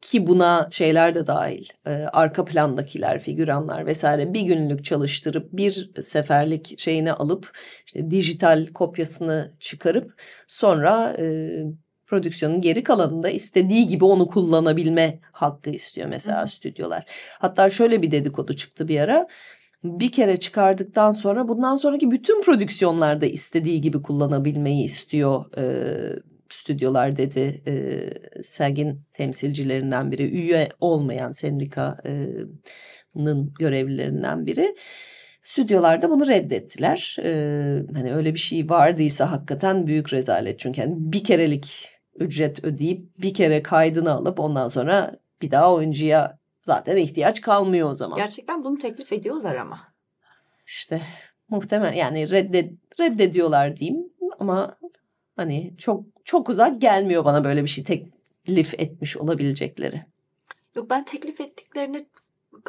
ki 0.00 0.26
buna 0.26 0.68
şeyler 0.70 1.14
de 1.14 1.26
dahil 1.26 1.68
e, 1.86 1.90
arka 1.90 2.44
plandakiler 2.44 3.18
figüranlar 3.18 3.86
vesaire 3.86 4.34
bir 4.34 4.40
günlük 4.40 4.84
çalıştırıp 4.84 5.52
bir 5.52 5.90
seferlik 6.02 6.78
şeyini 6.78 7.12
alıp 7.12 7.58
işte 7.86 8.10
dijital 8.10 8.66
kopyasını 8.66 9.54
çıkarıp 9.58 10.22
sonra 10.46 11.16
e, 11.18 11.50
prodüksiyonun 12.06 12.60
geri 12.60 12.82
kalanında 12.82 13.30
istediği 13.30 13.88
gibi 13.88 14.04
onu 14.04 14.26
kullanabilme 14.26 15.20
hakkı 15.32 15.70
istiyor 15.70 16.08
mesela 16.08 16.42
Hı. 16.42 16.48
stüdyolar. 16.48 17.04
Hatta 17.38 17.70
şöyle 17.70 18.02
bir 18.02 18.10
dedikodu 18.10 18.52
çıktı 18.52 18.88
bir 18.88 19.00
ara 19.00 19.26
bir 19.84 20.12
kere 20.12 20.36
çıkardıktan 20.36 21.10
sonra 21.10 21.48
bundan 21.48 21.76
sonraki 21.76 22.10
bütün 22.10 22.42
prodüksiyonlarda 22.42 23.26
istediği 23.26 23.80
gibi 23.80 24.02
kullanabilmeyi 24.02 24.84
istiyor 24.84 25.44
e, 25.58 25.64
stüdyolar 26.54 27.16
dedi 27.16 27.62
e, 27.66 27.72
sergin 28.42 29.02
temsilcilerinden 29.12 30.12
biri 30.12 30.22
üye 30.22 30.68
olmayan 30.80 31.32
sendikanın 31.32 33.54
görevlilerinden 33.58 34.46
biri 34.46 34.74
stüdyolarda 35.42 36.10
bunu 36.10 36.26
reddettiler. 36.26 37.16
Ee, 37.24 37.82
hani 37.94 38.14
öyle 38.14 38.34
bir 38.34 38.38
şey 38.38 38.70
vardıysa 38.70 39.32
hakikaten 39.32 39.86
büyük 39.86 40.12
rezalet 40.12 40.58
çünkü 40.58 40.80
yani 40.80 40.94
bir 40.96 41.24
kerelik 41.24 41.94
ücret 42.14 42.64
ödeyip 42.64 43.18
bir 43.18 43.34
kere 43.34 43.62
kaydını 43.62 44.12
alıp 44.12 44.40
ondan 44.40 44.68
sonra 44.68 45.16
bir 45.42 45.50
daha 45.50 45.74
oyuncuya 45.74 46.38
zaten 46.60 46.96
ihtiyaç 46.96 47.40
kalmıyor 47.40 47.90
o 47.90 47.94
zaman. 47.94 48.16
Gerçekten 48.16 48.64
bunu 48.64 48.78
teklif 48.78 49.12
ediyorlar 49.12 49.56
ama. 49.56 49.80
İşte 50.66 51.02
muhtemel 51.48 51.94
yani 51.94 52.30
reddet, 52.30 52.72
reddediyorlar 53.00 53.76
diyeyim 53.76 54.12
ama 54.38 54.76
hani 55.36 55.74
çok 55.78 56.19
çok 56.30 56.48
uzak 56.48 56.80
gelmiyor 56.80 57.24
bana 57.24 57.44
böyle 57.44 57.62
bir 57.62 57.68
şey 57.68 57.84
teklif 57.84 58.74
etmiş 58.74 59.16
olabilecekleri. 59.16 60.04
Yok 60.74 60.90
ben 60.90 61.04
teklif 61.04 61.40
ettiklerini 61.40 62.06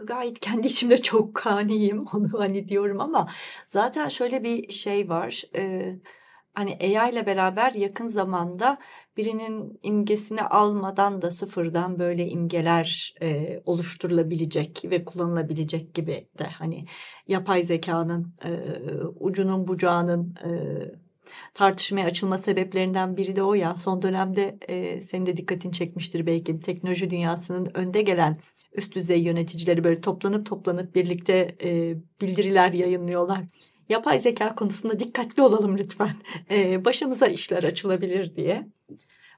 gayet 0.06 0.39
kendi 0.39 0.67
içimde 0.67 0.97
çok 0.97 1.36
kaniyim 1.36 2.06
onu 2.13 2.30
hani 2.39 2.69
diyorum 2.69 3.02
ama 3.02 3.28
zaten 3.67 4.08
şöyle 4.08 4.43
bir 4.43 4.71
şey 4.71 5.10
var. 5.10 5.43
E, 5.56 5.95
hani 6.54 6.78
AI 6.82 7.12
ile 7.12 7.26
beraber 7.26 7.74
yakın 7.74 8.08
zamanda 8.08 8.78
birinin 9.17 9.80
imgesini 9.84 10.41
almadan 10.41 11.21
da 11.21 11.32
sıfırdan 11.32 12.00
böyle 12.00 12.28
imgeler 12.28 13.15
e, 13.21 13.60
oluşturulabilecek 13.65 14.82
ve 14.86 15.06
kullanılabilecek 15.06 15.93
gibi 15.93 16.28
de 16.39 16.43
hani 16.43 16.86
yapay 17.28 17.63
zekanın 17.63 18.34
e, 18.45 18.50
ucunun 19.19 19.67
bucağının 19.67 20.36
e, 20.45 20.50
tartışmaya 21.53 22.05
açılma 22.05 22.38
sebeplerinden 22.38 23.17
biri 23.17 23.36
de 23.36 23.43
o 23.43 23.53
ya. 23.53 23.75
Son 23.75 24.01
dönemde 24.01 24.57
e, 24.67 25.01
senin 25.01 25.25
de 25.25 25.38
dikkatini 25.38 25.73
çekmiştir 25.73 26.25
belki 26.25 26.60
teknoloji 26.60 27.10
dünyasının 27.10 27.71
önde 27.73 28.01
gelen 28.01 28.38
üst 28.73 28.95
düzey 28.95 29.21
yöneticileri 29.21 29.84
böyle 29.84 30.01
toplanıp 30.01 30.45
toplanıp 30.45 30.95
birlikte 30.95 31.55
e, 31.63 31.95
bildiriler 32.21 32.73
yayınlıyorlar. 32.73 33.41
Yapay 33.89 34.19
zeka 34.19 34.55
konusunda 34.55 34.99
dikkatli 34.99 35.41
olalım 35.43 35.77
lütfen. 35.77 36.15
E, 36.49 36.86
başımıza 36.86 37.27
işler 37.27 37.63
açılabilir 37.63 38.36
diye. 38.36 38.67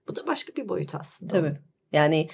Bu 0.08 0.16
da 0.16 0.28
başka 0.28 0.56
bir 0.56 0.70
boyut 0.70 0.96
aslında. 0.96 1.34
Tabii. 1.34 1.58
Yani 1.92 2.28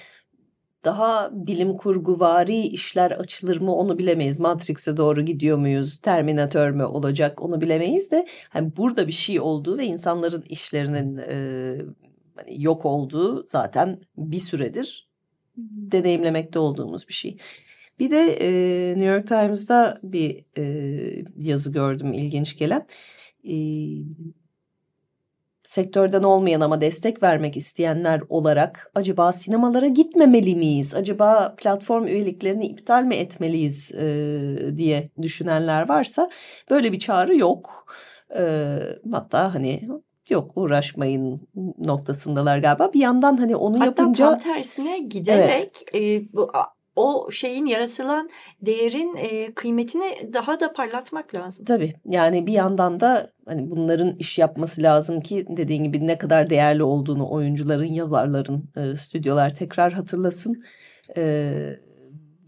daha 0.84 1.30
bilim 1.32 1.76
kurguvari 1.76 2.58
işler 2.58 3.10
açılır 3.10 3.60
mı 3.60 3.74
onu 3.74 3.98
bilemeyiz. 3.98 4.40
Matrix'e 4.40 4.96
doğru 4.96 5.22
gidiyor 5.22 5.58
muyuz? 5.58 5.98
Terminator 6.02 6.70
mü 6.70 6.84
olacak 6.84 7.42
onu 7.42 7.60
bilemeyiz 7.60 8.10
de 8.10 8.26
hani 8.48 8.76
burada 8.76 9.06
bir 9.06 9.12
şey 9.12 9.40
olduğu 9.40 9.78
ve 9.78 9.84
insanların 9.84 10.44
işlerinin 10.48 11.16
e, 11.16 11.36
hani 12.36 12.62
yok 12.62 12.84
olduğu 12.84 13.46
zaten 13.46 13.98
bir 14.16 14.38
süredir 14.38 15.10
deneyimlemekte 15.56 16.58
olduğumuz 16.58 17.08
bir 17.08 17.12
şey. 17.12 17.36
Bir 17.98 18.10
de 18.10 18.36
e, 18.40 18.48
New 18.90 19.04
York 19.04 19.26
Times'da 19.26 20.00
bir 20.02 20.44
e, 20.58 21.24
yazı 21.36 21.72
gördüm 21.72 22.12
ilginç 22.12 22.58
gelen. 22.58 22.86
E, 23.44 23.54
sektörden 25.64 26.22
olmayan 26.22 26.60
ama 26.60 26.80
destek 26.80 27.22
vermek 27.22 27.56
isteyenler 27.56 28.20
olarak 28.28 28.90
acaba 28.94 29.32
sinemalara 29.32 29.86
gitmemeli 29.86 30.56
miyiz? 30.56 30.94
Acaba 30.94 31.54
platform 31.58 32.06
üyeliklerini 32.06 32.66
iptal 32.66 33.02
mi 33.02 33.14
etmeliyiz 33.14 33.92
e, 33.92 34.76
diye 34.76 35.10
düşünenler 35.22 35.88
varsa 35.88 36.30
böyle 36.70 36.92
bir 36.92 36.98
çağrı 36.98 37.36
yok. 37.36 37.86
E, 38.38 38.76
hatta 39.12 39.54
hani 39.54 39.88
yok 40.30 40.50
uğraşmayın 40.56 41.48
noktasındalar 41.86 42.58
galiba. 42.58 42.92
Bir 42.94 43.00
yandan 43.00 43.36
hani 43.36 43.56
onu 43.56 43.80
Hatta 43.80 43.84
yapınca... 43.84 44.26
Hatta 44.26 44.38
tam 44.38 44.54
tersine 44.54 44.98
giderek 44.98 45.84
evet. 45.92 45.94
e, 45.94 46.32
bu, 46.32 46.50
o 47.00 47.30
şeyin 47.30 47.66
yaratılan 47.66 48.28
değerin 48.62 49.16
e, 49.16 49.54
kıymetini 49.54 50.32
daha 50.32 50.60
da 50.60 50.72
parlatmak 50.72 51.34
lazım. 51.34 51.64
Tabii 51.64 51.94
yani 52.04 52.46
bir 52.46 52.52
yandan 52.52 53.00
da 53.00 53.30
hani 53.46 53.70
bunların 53.70 54.16
iş 54.18 54.38
yapması 54.38 54.82
lazım 54.82 55.20
ki 55.20 55.46
dediğin 55.48 55.84
gibi 55.84 56.06
ne 56.06 56.18
kadar 56.18 56.50
değerli 56.50 56.82
olduğunu 56.82 57.30
oyuncuların, 57.30 57.92
yazarların, 57.92 58.70
e, 58.76 58.96
stüdyolar 58.96 59.54
tekrar 59.54 59.92
hatırlasın. 59.92 60.62
E, 61.16 61.52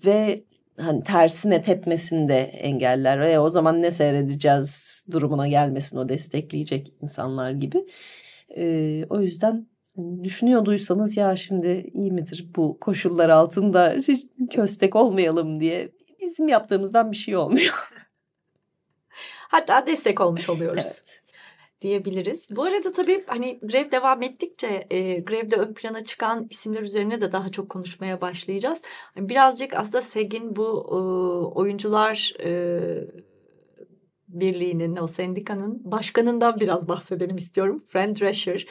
ve 0.05 0.45
hani 0.81 1.03
tersine 1.03 1.63
tepmesini 1.63 2.29
de 2.29 2.41
engeller. 2.41 3.19
E, 3.19 3.39
o 3.39 3.51
zaman 3.51 3.83
ne 3.83 3.91
seyredeceğiz 3.91 5.05
durumuna 5.11 5.49
gelmesin 5.49 5.99
o 5.99 6.09
destekleyecek 6.09 6.93
insanlar 7.03 7.51
gibi. 7.51 7.87
E, 8.57 9.05
o 9.11 9.21
yüzden 9.21 9.67
düşünüyorduysanız 10.23 11.17
ya 11.17 11.37
şimdi 11.37 11.91
iyi 11.95 12.13
midir 12.13 12.51
bu 12.57 12.79
koşullar 12.81 13.29
altında 13.29 13.91
hiç 13.91 14.27
köstek 14.51 14.97
olmayalım 14.97 15.61
diye 15.61 15.93
bizim 16.21 16.49
yaptığımızdan 16.49 17.13
bir 17.13 17.17
şey 17.17 17.37
olmuyor. 17.37 17.75
Hatta 19.49 19.87
destek 19.87 20.21
olmuş 20.21 20.49
oluyoruz. 20.49 21.03
evet 21.05 21.23
diyebiliriz. 21.83 22.49
Bu 22.51 22.63
arada 22.63 22.93
tabii 22.93 23.25
hani 23.27 23.59
grev 23.63 23.91
devam 23.91 24.23
ettikçe 24.23 24.87
e, 24.91 25.21
grevde 25.21 25.57
ön 25.57 25.75
plana 25.75 26.05
çıkan 26.05 26.47
isimler 26.51 26.83
üzerine 26.83 27.21
de 27.21 27.33
daha 27.33 27.49
çok 27.49 27.69
konuşmaya 27.69 28.21
başlayacağız. 28.21 28.81
Hani 29.15 29.29
birazcık 29.29 29.75
aslında 29.75 30.03
SEG'in 30.03 30.57
bu 30.57 30.87
e, 30.89 30.97
oyuncular 31.59 32.33
e, 32.45 32.81
birliğinin 34.29 34.97
o 34.97 35.07
sendikanın 35.07 35.93
başkanından 35.93 36.61
biraz 36.61 36.89
bahsedelim 36.89 37.37
istiyorum. 37.37 37.85
Fran 37.89 38.17
Drescher. 38.17 38.67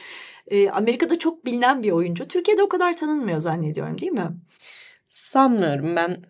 E, 0.46 0.70
Amerika'da 0.70 1.18
çok 1.18 1.46
bilinen 1.46 1.82
bir 1.82 1.90
oyuncu. 1.90 2.28
Türkiye'de 2.28 2.62
o 2.62 2.68
kadar 2.68 2.96
tanınmıyor 2.96 3.40
zannediyorum 3.40 4.00
değil 4.00 4.12
mi? 4.12 4.28
Sanmıyorum 5.08 5.96
ben 5.96 6.24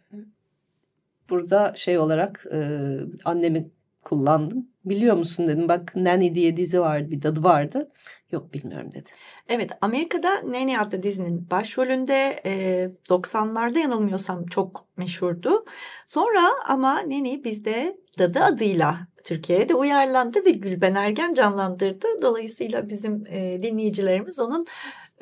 burada 1.31 1.73
şey 1.77 1.99
olarak 1.99 2.47
e, 2.53 2.89
annemi 3.25 3.71
kullandım. 4.03 4.69
Biliyor 4.85 5.17
musun 5.17 5.47
dedim 5.47 5.69
bak 5.69 5.97
Nanny 5.97 6.35
diye 6.35 6.57
dizi 6.57 6.81
vardı 6.81 7.11
bir 7.11 7.23
dadı 7.23 7.45
vardı. 7.45 7.93
Yok 8.31 8.55
bilmiyorum 8.55 8.91
dedi. 8.95 9.11
Evet 9.49 9.71
Amerika'da 9.81 10.35
Nanny 10.35 10.79
adlı 10.79 11.03
dizinin 11.03 11.51
başrolünde 11.51 12.41
e, 12.47 12.85
90'larda 13.11 13.79
yanılmıyorsam 13.79 14.47
çok 14.47 14.87
meşhurdu. 14.97 15.65
Sonra 16.07 16.51
ama 16.69 16.95
Nanny 16.97 17.45
bizde 17.45 18.03
Dadı 18.19 18.41
adıyla 18.41 18.99
Türkiye'ye 19.25 19.69
de 19.69 19.75
uyarlandı 19.75 20.45
ve 20.47 20.51
Gülben 20.51 20.95
Ergen 20.95 21.35
canlandırdı. 21.35 22.07
Dolayısıyla 22.23 22.89
bizim 22.89 23.27
e, 23.27 23.63
dinleyicilerimiz 23.63 24.41
onun 24.41 24.67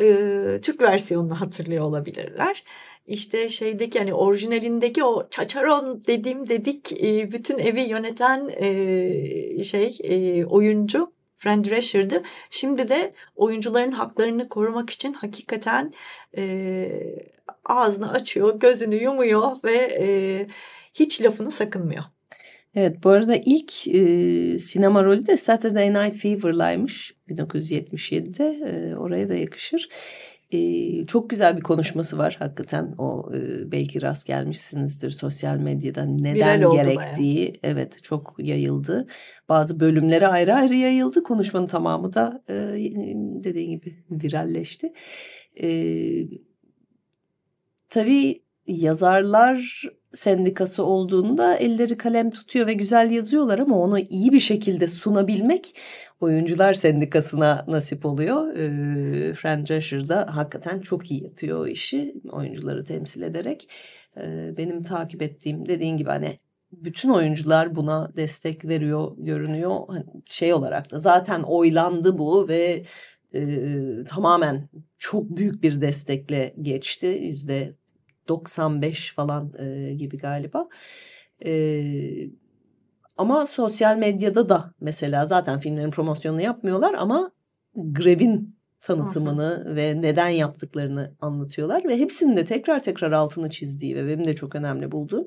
e, 0.01 0.07
Türk 0.63 0.81
versiyonunu 0.83 1.41
hatırlıyor 1.41 1.85
olabilirler. 1.85 2.65
İşte 3.11 3.49
şeydeki 3.49 3.99
hani 3.99 4.15
orijinalindeki 4.15 5.05
o 5.05 5.29
çaçaron 5.31 6.03
dediğim 6.07 6.49
dedik 6.49 6.93
e, 7.03 7.33
bütün 7.33 7.59
evi 7.59 7.81
yöneten 7.81 8.49
e, 8.49 9.63
şey 9.63 9.99
e, 10.03 10.45
oyuncu 10.45 11.13
Fran 11.37 11.65
Drescher'dı. 11.65 12.23
Şimdi 12.51 12.89
de 12.89 13.13
oyuncuların 13.37 13.93
haklarını 13.93 14.49
korumak 14.49 14.91
için 14.91 15.13
hakikaten 15.13 15.93
ağzını 17.65 18.13
açıyor, 18.13 18.61
gözünü 18.61 19.03
yumuyor 19.03 19.57
ve 19.65 20.47
hiç 20.95 21.23
lafını 21.23 21.51
sakınmıyor. 21.51 22.05
Evet 22.75 23.05
bu 23.05 23.11
arada 23.11 23.37
ilk 23.37 23.89
e, 23.89 24.59
sinema 24.59 25.05
rolü 25.05 25.27
de 25.27 25.37
Saturday 25.37 25.95
Night 25.95 26.17
Fever'laymış 26.17 27.15
1977'de 27.29 28.47
e, 28.47 28.97
oraya 28.97 29.29
da 29.29 29.35
yakışır. 29.35 29.89
E, 30.53 31.05
çok 31.07 31.31
güzel 31.31 31.57
bir 31.57 31.63
konuşması 31.63 32.19
var 32.19 32.37
hakikaten 32.39 32.95
o 32.99 33.31
e, 33.35 33.73
belki 33.73 34.03
rast 34.03 34.27
gelmişsinizdir 34.27 35.11
sosyal 35.11 35.57
medyada 35.57 36.05
neden 36.05 36.71
gerektiği 36.71 37.39
bayağı. 37.39 37.53
evet 37.63 38.03
çok 38.03 38.35
yayıldı. 38.39 39.07
Bazı 39.49 39.81
bölümlere 39.81 40.27
ayrı 40.27 40.55
ayrı 40.55 40.75
yayıldı 40.75 41.23
konuşmanın 41.23 41.67
tamamı 41.67 42.13
da 42.13 42.43
e, 42.49 42.55
dediğin 43.45 43.71
gibi 43.71 44.05
viralleşti. 44.11 44.93
E, 45.63 45.69
tabii 47.89 48.43
yazarlar 48.67 49.85
sendikası 50.13 50.85
olduğunda 50.85 51.57
elleri 51.57 51.97
kalem 51.97 52.31
tutuyor 52.31 52.67
ve 52.67 52.73
güzel 52.73 53.11
yazıyorlar 53.11 53.59
ama 53.59 53.79
onu 53.79 53.99
iyi 53.99 54.33
bir 54.33 54.41
şekilde 54.41 54.89
sunabilmek 54.89 55.77
oyuncular 56.21 56.75
sendikasına 56.75 57.65
nasip 57.69 58.07
oluyor. 58.07 58.57
E, 58.57 59.35
Fran 59.35 59.67
Drescher 59.67 60.09
da 60.09 60.37
hakikaten 60.37 60.81
çok 60.81 61.11
iyi 61.11 61.25
yapıyor 61.25 61.61
o 61.61 61.67
işi 61.67 62.15
oyuncuları 62.33 62.85
temsil 62.85 63.23
ederek. 63.23 63.69
E, 64.17 64.55
benim 64.57 64.83
takip 64.83 65.23
ettiğim 65.23 65.67
dediğin 65.67 65.97
gibi 65.97 66.09
hani 66.09 66.37
bütün 66.73 67.09
oyuncular 67.09 67.77
buna 67.77 68.13
destek 68.17 68.65
veriyor 68.65 69.13
görünüyor. 69.19 69.81
Hani 69.89 70.05
şey 70.27 70.55
olarak 70.55 70.91
da 70.91 71.01
zaten 71.01 71.43
oylandı 71.43 72.19
bu 72.19 72.49
ve 72.49 72.83
e, 73.35 73.43
tamamen 74.09 74.69
çok 74.99 75.37
büyük 75.37 75.63
bir 75.63 75.81
destekle 75.81 76.55
geçti. 76.61 77.07
Yüzde 77.07 77.80
95 78.31 79.15
falan 79.15 79.53
e, 79.59 79.95
gibi 79.95 80.17
galiba. 80.17 80.69
E, 81.45 81.53
ama 83.17 83.47
sosyal 83.47 83.97
medyada 83.99 84.49
da 84.49 84.75
mesela 84.81 85.27
zaten 85.27 85.61
filmlerin 85.61 85.91
promosyonunu 85.91 86.41
yapmıyorlar 86.43 86.95
ama 86.95 87.33
grevin 87.75 88.60
tanıtımını 88.81 89.65
Aha. 89.67 89.77
ve 89.77 90.03
neden 90.03 90.29
yaptıklarını 90.29 91.17
anlatıyorlar 91.21 91.89
ve 91.89 91.99
hepsinin 91.99 92.37
de 92.37 92.45
tekrar 92.45 92.83
tekrar 92.83 93.13
altını 93.13 93.51
çizdiği 93.51 93.97
ve 93.97 94.07
benim 94.07 94.25
de 94.25 94.35
çok 94.35 94.55
önemli 94.55 94.93
bulduğum 94.93 95.27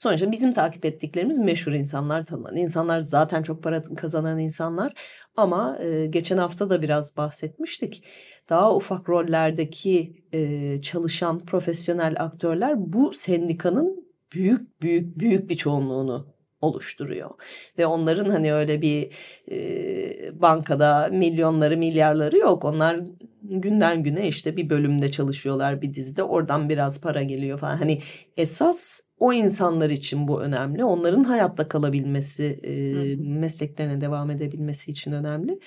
sonuçta 0.00 0.32
bizim 0.32 0.52
takip 0.52 0.84
ettiklerimiz 0.84 1.38
meşhur 1.38 1.72
insanlar 1.72 2.24
tanınan 2.24 2.56
insanlar 2.56 3.00
zaten 3.00 3.42
çok 3.42 3.62
para 3.62 3.82
kazanan 3.82 4.38
insanlar 4.38 4.92
ama 5.36 5.78
e, 5.82 6.06
geçen 6.06 6.38
hafta 6.38 6.70
da 6.70 6.82
biraz 6.82 7.16
bahsetmiştik 7.16 8.04
daha 8.48 8.74
ufak 8.74 9.08
rollerdeki 9.08 10.24
e, 10.32 10.80
çalışan 10.80 11.46
profesyonel 11.46 12.14
aktörler 12.18 12.74
bu 12.92 13.12
sendikanın 13.12 14.12
büyük 14.32 14.82
büyük 14.82 15.18
büyük 15.18 15.50
bir 15.50 15.56
çoğunluğunu 15.56 16.31
oluşturuyor. 16.62 17.30
Ve 17.78 17.86
onların 17.86 18.30
hani 18.30 18.54
öyle 18.54 18.82
bir 18.82 19.10
e, 19.50 20.40
bankada 20.42 21.08
milyonları 21.12 21.76
milyarları 21.76 22.38
yok. 22.38 22.64
Onlar 22.64 23.00
günden 23.42 24.02
güne 24.02 24.28
işte 24.28 24.56
bir 24.56 24.70
bölümde 24.70 25.10
çalışıyorlar 25.10 25.82
bir 25.82 25.94
dizide 25.94 26.22
oradan 26.22 26.68
biraz 26.68 27.00
para 27.00 27.22
geliyor 27.22 27.58
falan. 27.58 27.76
Hani 27.76 27.98
esas 28.36 29.00
o 29.22 29.32
insanlar 29.32 29.90
için 29.90 30.28
bu 30.28 30.42
önemli. 30.42 30.84
Onların 30.84 31.24
hayatta 31.24 31.68
kalabilmesi, 31.68 32.44
e, 32.44 32.72
mesleklerine 33.16 34.00
devam 34.00 34.30
edebilmesi 34.30 34.90
için 34.90 35.12
önemli. 35.12 35.58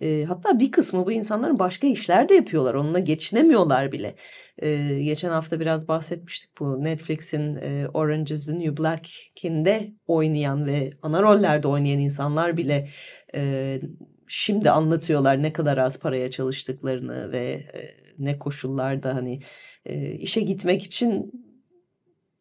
E, 0.00 0.24
hatta 0.28 0.60
bir 0.60 0.72
kısmı 0.72 1.06
bu 1.06 1.12
insanların 1.12 1.58
başka 1.58 1.86
işler 1.86 2.28
de 2.28 2.34
yapıyorlar. 2.34 2.74
Onunla 2.74 2.98
geçinemiyorlar 2.98 3.92
bile. 3.92 4.14
E, 4.58 5.00
geçen 5.02 5.30
hafta 5.30 5.60
biraz 5.60 5.88
bahsetmiştik 5.88 6.60
bu 6.60 6.84
Netflix'in 6.84 7.54
e, 7.54 7.88
Orange 7.94 8.34
is 8.34 8.46
the 8.46 8.58
New 8.58 8.76
Black'inde 8.76 9.92
oynayan 10.06 10.66
ve 10.66 10.90
ana 11.02 11.22
rollerde 11.22 11.68
oynayan 11.68 11.98
insanlar 11.98 12.56
bile 12.56 12.88
e, 13.34 13.80
şimdi 14.28 14.70
anlatıyorlar 14.70 15.42
ne 15.42 15.52
kadar 15.52 15.78
az 15.78 15.98
paraya 15.98 16.30
çalıştıklarını 16.30 17.32
ve 17.32 17.44
e, 17.74 17.80
ne 18.18 18.38
koşullarda 18.38 19.14
hani 19.14 19.40
e, 19.86 20.12
işe 20.12 20.40
gitmek 20.40 20.82
için 20.82 21.32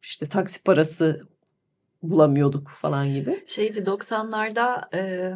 işte 0.02 0.26
taksi 0.26 0.64
parası 0.64 1.28
bulamıyorduk 2.04 2.70
falan 2.70 3.14
gibi. 3.14 3.44
Şeydi 3.48 3.80
90'larda 3.80 4.96
e, 4.96 5.34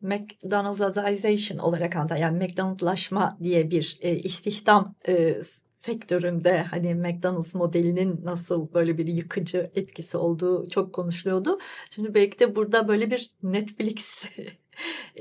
McDonald'sization 0.00 1.58
olarak 1.58 1.96
anlatan 1.96 2.16
yani 2.16 2.44
McDonald'laşma 2.44 3.38
diye 3.42 3.70
bir 3.70 3.98
e, 4.00 4.16
istihdam 4.16 4.94
e, 5.08 5.36
sektöründe 5.78 6.62
hani 6.62 6.94
McDonald's 6.94 7.54
modelinin 7.54 8.20
nasıl 8.24 8.74
böyle 8.74 8.98
bir 8.98 9.06
yıkıcı 9.06 9.70
etkisi 9.74 10.16
olduğu 10.16 10.68
çok 10.68 10.92
konuşuluyordu. 10.92 11.58
Şimdi 11.90 12.14
belki 12.14 12.38
de 12.38 12.56
burada 12.56 12.88
böyle 12.88 13.10
bir 13.10 13.30
Netflix 13.42 14.24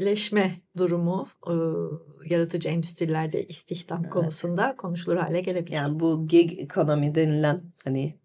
leşme 0.01 0.61
durumu 0.77 1.27
e, 1.47 1.53
yaratıcı 2.33 2.69
endüstrilerde 2.69 3.47
istihdam 3.47 4.01
evet. 4.01 4.13
konusunda 4.13 4.75
konuşulur 4.77 5.17
hale 5.17 5.41
gelebilir. 5.41 5.75
Yani 5.75 5.99
bu 5.99 6.27
gig 6.27 6.59
ekonomi 6.59 7.15
denilen 7.15 7.61
hani 7.83 8.15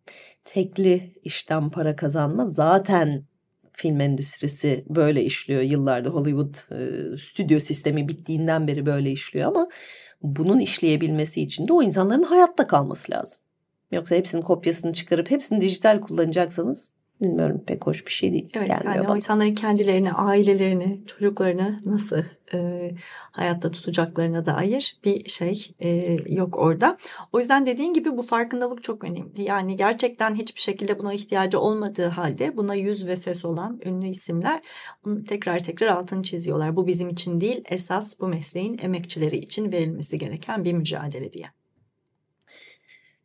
tekli 0.45 1.15
işten 1.25 1.71
para 1.71 1.97
kazanma 1.97 2.47
zaten 2.47 3.25
film 3.73 4.01
endüstrisi 4.01 4.85
böyle 4.89 5.23
işliyor 5.23 5.63
yıllardır. 5.63 6.11
Hollywood 6.11 6.55
e, 6.55 7.17
stüdyo 7.19 7.61
sistemi 7.61 8.09
bittiğinden 8.09 8.69
beri 8.69 8.87
böyle 8.87 9.11
işliyor 9.11 9.49
ama 9.49 9.69
bunun 10.23 10.59
işleyebilmesi 10.59 11.43
için 11.43 11.69
de 11.69 11.73
o 11.73 11.83
insanların 11.83 12.23
hayatta 12.23 12.67
kalması 12.67 13.13
lazım. 13.13 13.41
Yoksa 13.93 14.17
hepsinin 14.17 14.43
kopyasını 14.43 14.93
çıkarıp 14.93 15.31
hepsini 15.31 15.61
dijital 15.61 16.01
kullanacaksanız 16.01 16.91
bilmiyorum 17.21 17.63
pek 17.67 17.87
hoş 17.87 18.07
bir 18.07 18.11
şey 18.11 18.33
değil. 18.33 18.49
Evet, 18.55 18.71
yani 18.71 18.99
bana. 19.01 19.13
o 19.13 19.17
insanların 19.17 19.55
kendilerini, 19.55 20.13
ailelerini, 20.13 21.01
çocuklarını 21.07 21.83
nasıl 21.85 22.23
e, 22.55 22.91
hayatta 23.31 23.71
tutacaklarına 23.71 24.47
dair 24.47 24.97
bir 25.05 25.29
şey 25.29 25.75
e, 25.81 25.91
yok 26.27 26.59
orada. 26.59 26.97
O 27.33 27.39
yüzden 27.39 27.67
dediğin 27.67 27.95
gibi 27.95 28.17
bu 28.17 28.23
farkındalık 28.23 28.83
çok 28.83 29.05
önemli. 29.05 29.43
Yani 29.43 29.77
gerçekten 29.77 30.35
hiçbir 30.35 30.61
şekilde 30.61 30.99
buna 30.99 31.13
ihtiyacı 31.13 31.61
olmadığı 31.61 32.09
halde 32.09 32.57
buna 32.57 32.75
yüz 32.75 33.07
ve 33.07 33.17
ses 33.17 33.45
olan 33.45 33.81
ünlü 33.85 34.09
isimler 34.09 34.63
bunu 35.05 35.25
tekrar 35.25 35.59
tekrar 35.59 35.87
altını 35.87 36.23
çiziyorlar. 36.23 36.77
Bu 36.77 36.87
bizim 36.87 37.09
için 37.09 37.41
değil 37.41 37.65
esas 37.69 38.21
bu 38.21 38.29
mesleğin 38.29 38.79
emekçileri 38.83 39.37
için 39.37 39.73
verilmesi 39.73 40.19
gereken 40.19 40.65
bir 40.65 40.73
mücadele 40.73 41.33
diye. 41.33 41.47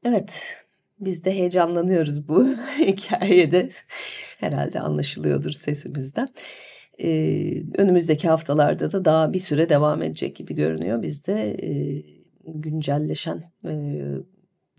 Evet, 0.03 0.63
biz 0.99 1.23
de 1.23 1.31
heyecanlanıyoruz 1.31 2.27
bu 2.27 2.47
hikayede. 2.79 3.69
Herhalde 4.39 4.79
anlaşılıyordur 4.79 5.51
sesimizden. 5.51 6.27
Ee, 7.03 7.63
önümüzdeki 7.77 8.27
haftalarda 8.27 8.91
da 8.91 9.05
daha 9.05 9.33
bir 9.33 9.39
süre 9.39 9.69
devam 9.69 10.01
edecek 10.01 10.35
gibi 10.35 10.55
görünüyor. 10.55 11.01
Biz 11.01 11.27
de 11.27 11.51
e, 11.51 12.03
güncelleşen 12.45 13.43
e, 13.69 14.03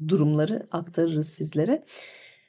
durumları 0.09 0.67
aktarırız 0.71 1.29
sizlere. 1.29 1.85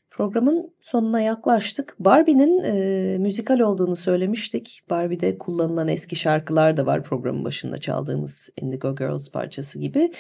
Programın 0.09 0.73
sonuna 0.81 1.21
yaklaştık. 1.21 1.95
Barbie'nin 1.99 2.63
e, 2.63 3.17
müzikal 3.17 3.59
olduğunu 3.59 3.95
söylemiştik. 3.95 4.81
Barbie'de 4.89 5.37
kullanılan 5.37 5.87
eski 5.87 6.15
şarkılar 6.15 6.77
da 6.77 6.85
var 6.85 7.03
programın 7.03 7.43
başında 7.43 7.77
çaldığımız 7.77 8.49
Indigo 8.61 8.95
Girls 8.95 9.31
parçası 9.31 9.79
gibi. 9.79 10.11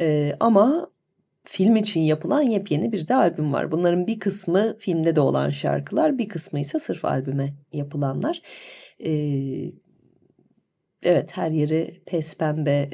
E, 0.00 0.32
ama 0.40 0.90
film 1.48 1.76
için 1.76 2.00
yapılan 2.00 2.42
yepyeni 2.42 2.92
bir 2.92 3.08
de 3.08 3.14
albüm 3.14 3.52
var. 3.52 3.70
Bunların 3.70 4.06
bir 4.06 4.20
kısmı 4.20 4.76
filmde 4.78 5.16
de 5.16 5.20
olan 5.20 5.50
şarkılar, 5.50 6.18
bir 6.18 6.28
kısmı 6.28 6.60
ise 6.60 6.78
sırf 6.78 7.04
albüme 7.04 7.54
yapılanlar. 7.72 8.42
Ee, 9.04 9.72
evet 11.02 11.36
her 11.36 11.50
yeri 11.50 12.02
pes 12.06 12.38
pembe 12.38 12.90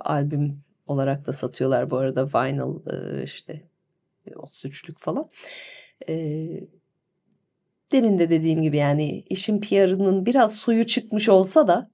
albüm 0.00 0.62
olarak 0.86 1.26
da 1.26 1.32
satıyorlar 1.32 1.90
bu 1.90 1.96
arada 1.96 2.26
vinyl 2.26 3.22
işte 3.22 3.62
33'lük 4.26 4.98
falan. 4.98 5.28
Ee, 6.08 6.60
demin 7.92 8.18
de 8.18 8.30
dediğim 8.30 8.62
gibi 8.62 8.76
yani 8.76 9.20
işin 9.20 9.60
PR'ının 9.60 10.26
biraz 10.26 10.54
suyu 10.54 10.86
çıkmış 10.86 11.28
olsa 11.28 11.66
da 11.66 11.90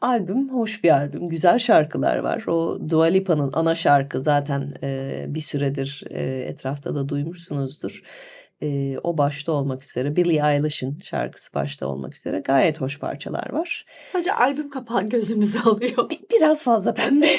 albüm 0.00 0.48
hoş 0.48 0.84
bir 0.84 0.90
albüm. 0.90 1.28
Güzel 1.28 1.58
şarkılar 1.58 2.16
var. 2.16 2.44
O 2.46 2.78
Dua 2.88 3.04
Lipa'nın 3.04 3.50
ana 3.52 3.74
şarkı 3.74 4.22
zaten 4.22 4.72
e, 4.82 5.24
bir 5.28 5.40
süredir 5.40 6.04
e, 6.10 6.22
etrafta 6.48 6.94
da 6.94 7.08
duymuşsunuzdur. 7.08 8.02
E, 8.62 8.98
o 8.98 9.18
başta 9.18 9.52
olmak 9.52 9.84
üzere 9.84 10.16
Billie 10.16 10.52
Eilish'in 10.52 10.98
şarkısı 11.02 11.54
başta 11.54 11.86
olmak 11.86 12.16
üzere 12.16 12.38
gayet 12.38 12.80
hoş 12.80 12.98
parçalar 12.98 13.52
var. 13.52 13.86
Sadece 14.12 14.32
albüm 14.32 14.70
kapağı 14.70 15.06
gözümüzü 15.06 15.58
alıyor. 15.58 16.10
Bir, 16.10 16.20
biraz 16.36 16.64
fazla 16.64 16.94
pembe. 16.94 17.30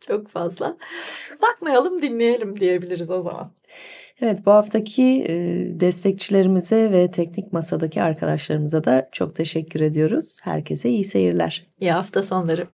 Çok 0.00 0.28
fazla. 0.28 0.76
Bakmayalım 1.42 2.02
dinleyelim 2.02 2.60
diyebiliriz 2.60 3.10
o 3.10 3.22
zaman. 3.22 3.52
Evet 4.22 4.46
bu 4.46 4.50
haftaki 4.50 5.26
destekçilerimize 5.80 6.92
ve 6.92 7.10
teknik 7.10 7.52
masadaki 7.52 8.02
arkadaşlarımıza 8.02 8.84
da 8.84 9.08
çok 9.12 9.34
teşekkür 9.34 9.80
ediyoruz. 9.80 10.40
Herkese 10.44 10.90
iyi 10.90 11.04
seyirler. 11.04 11.66
İyi 11.80 11.92
hafta 11.92 12.22
sonları. 12.22 12.68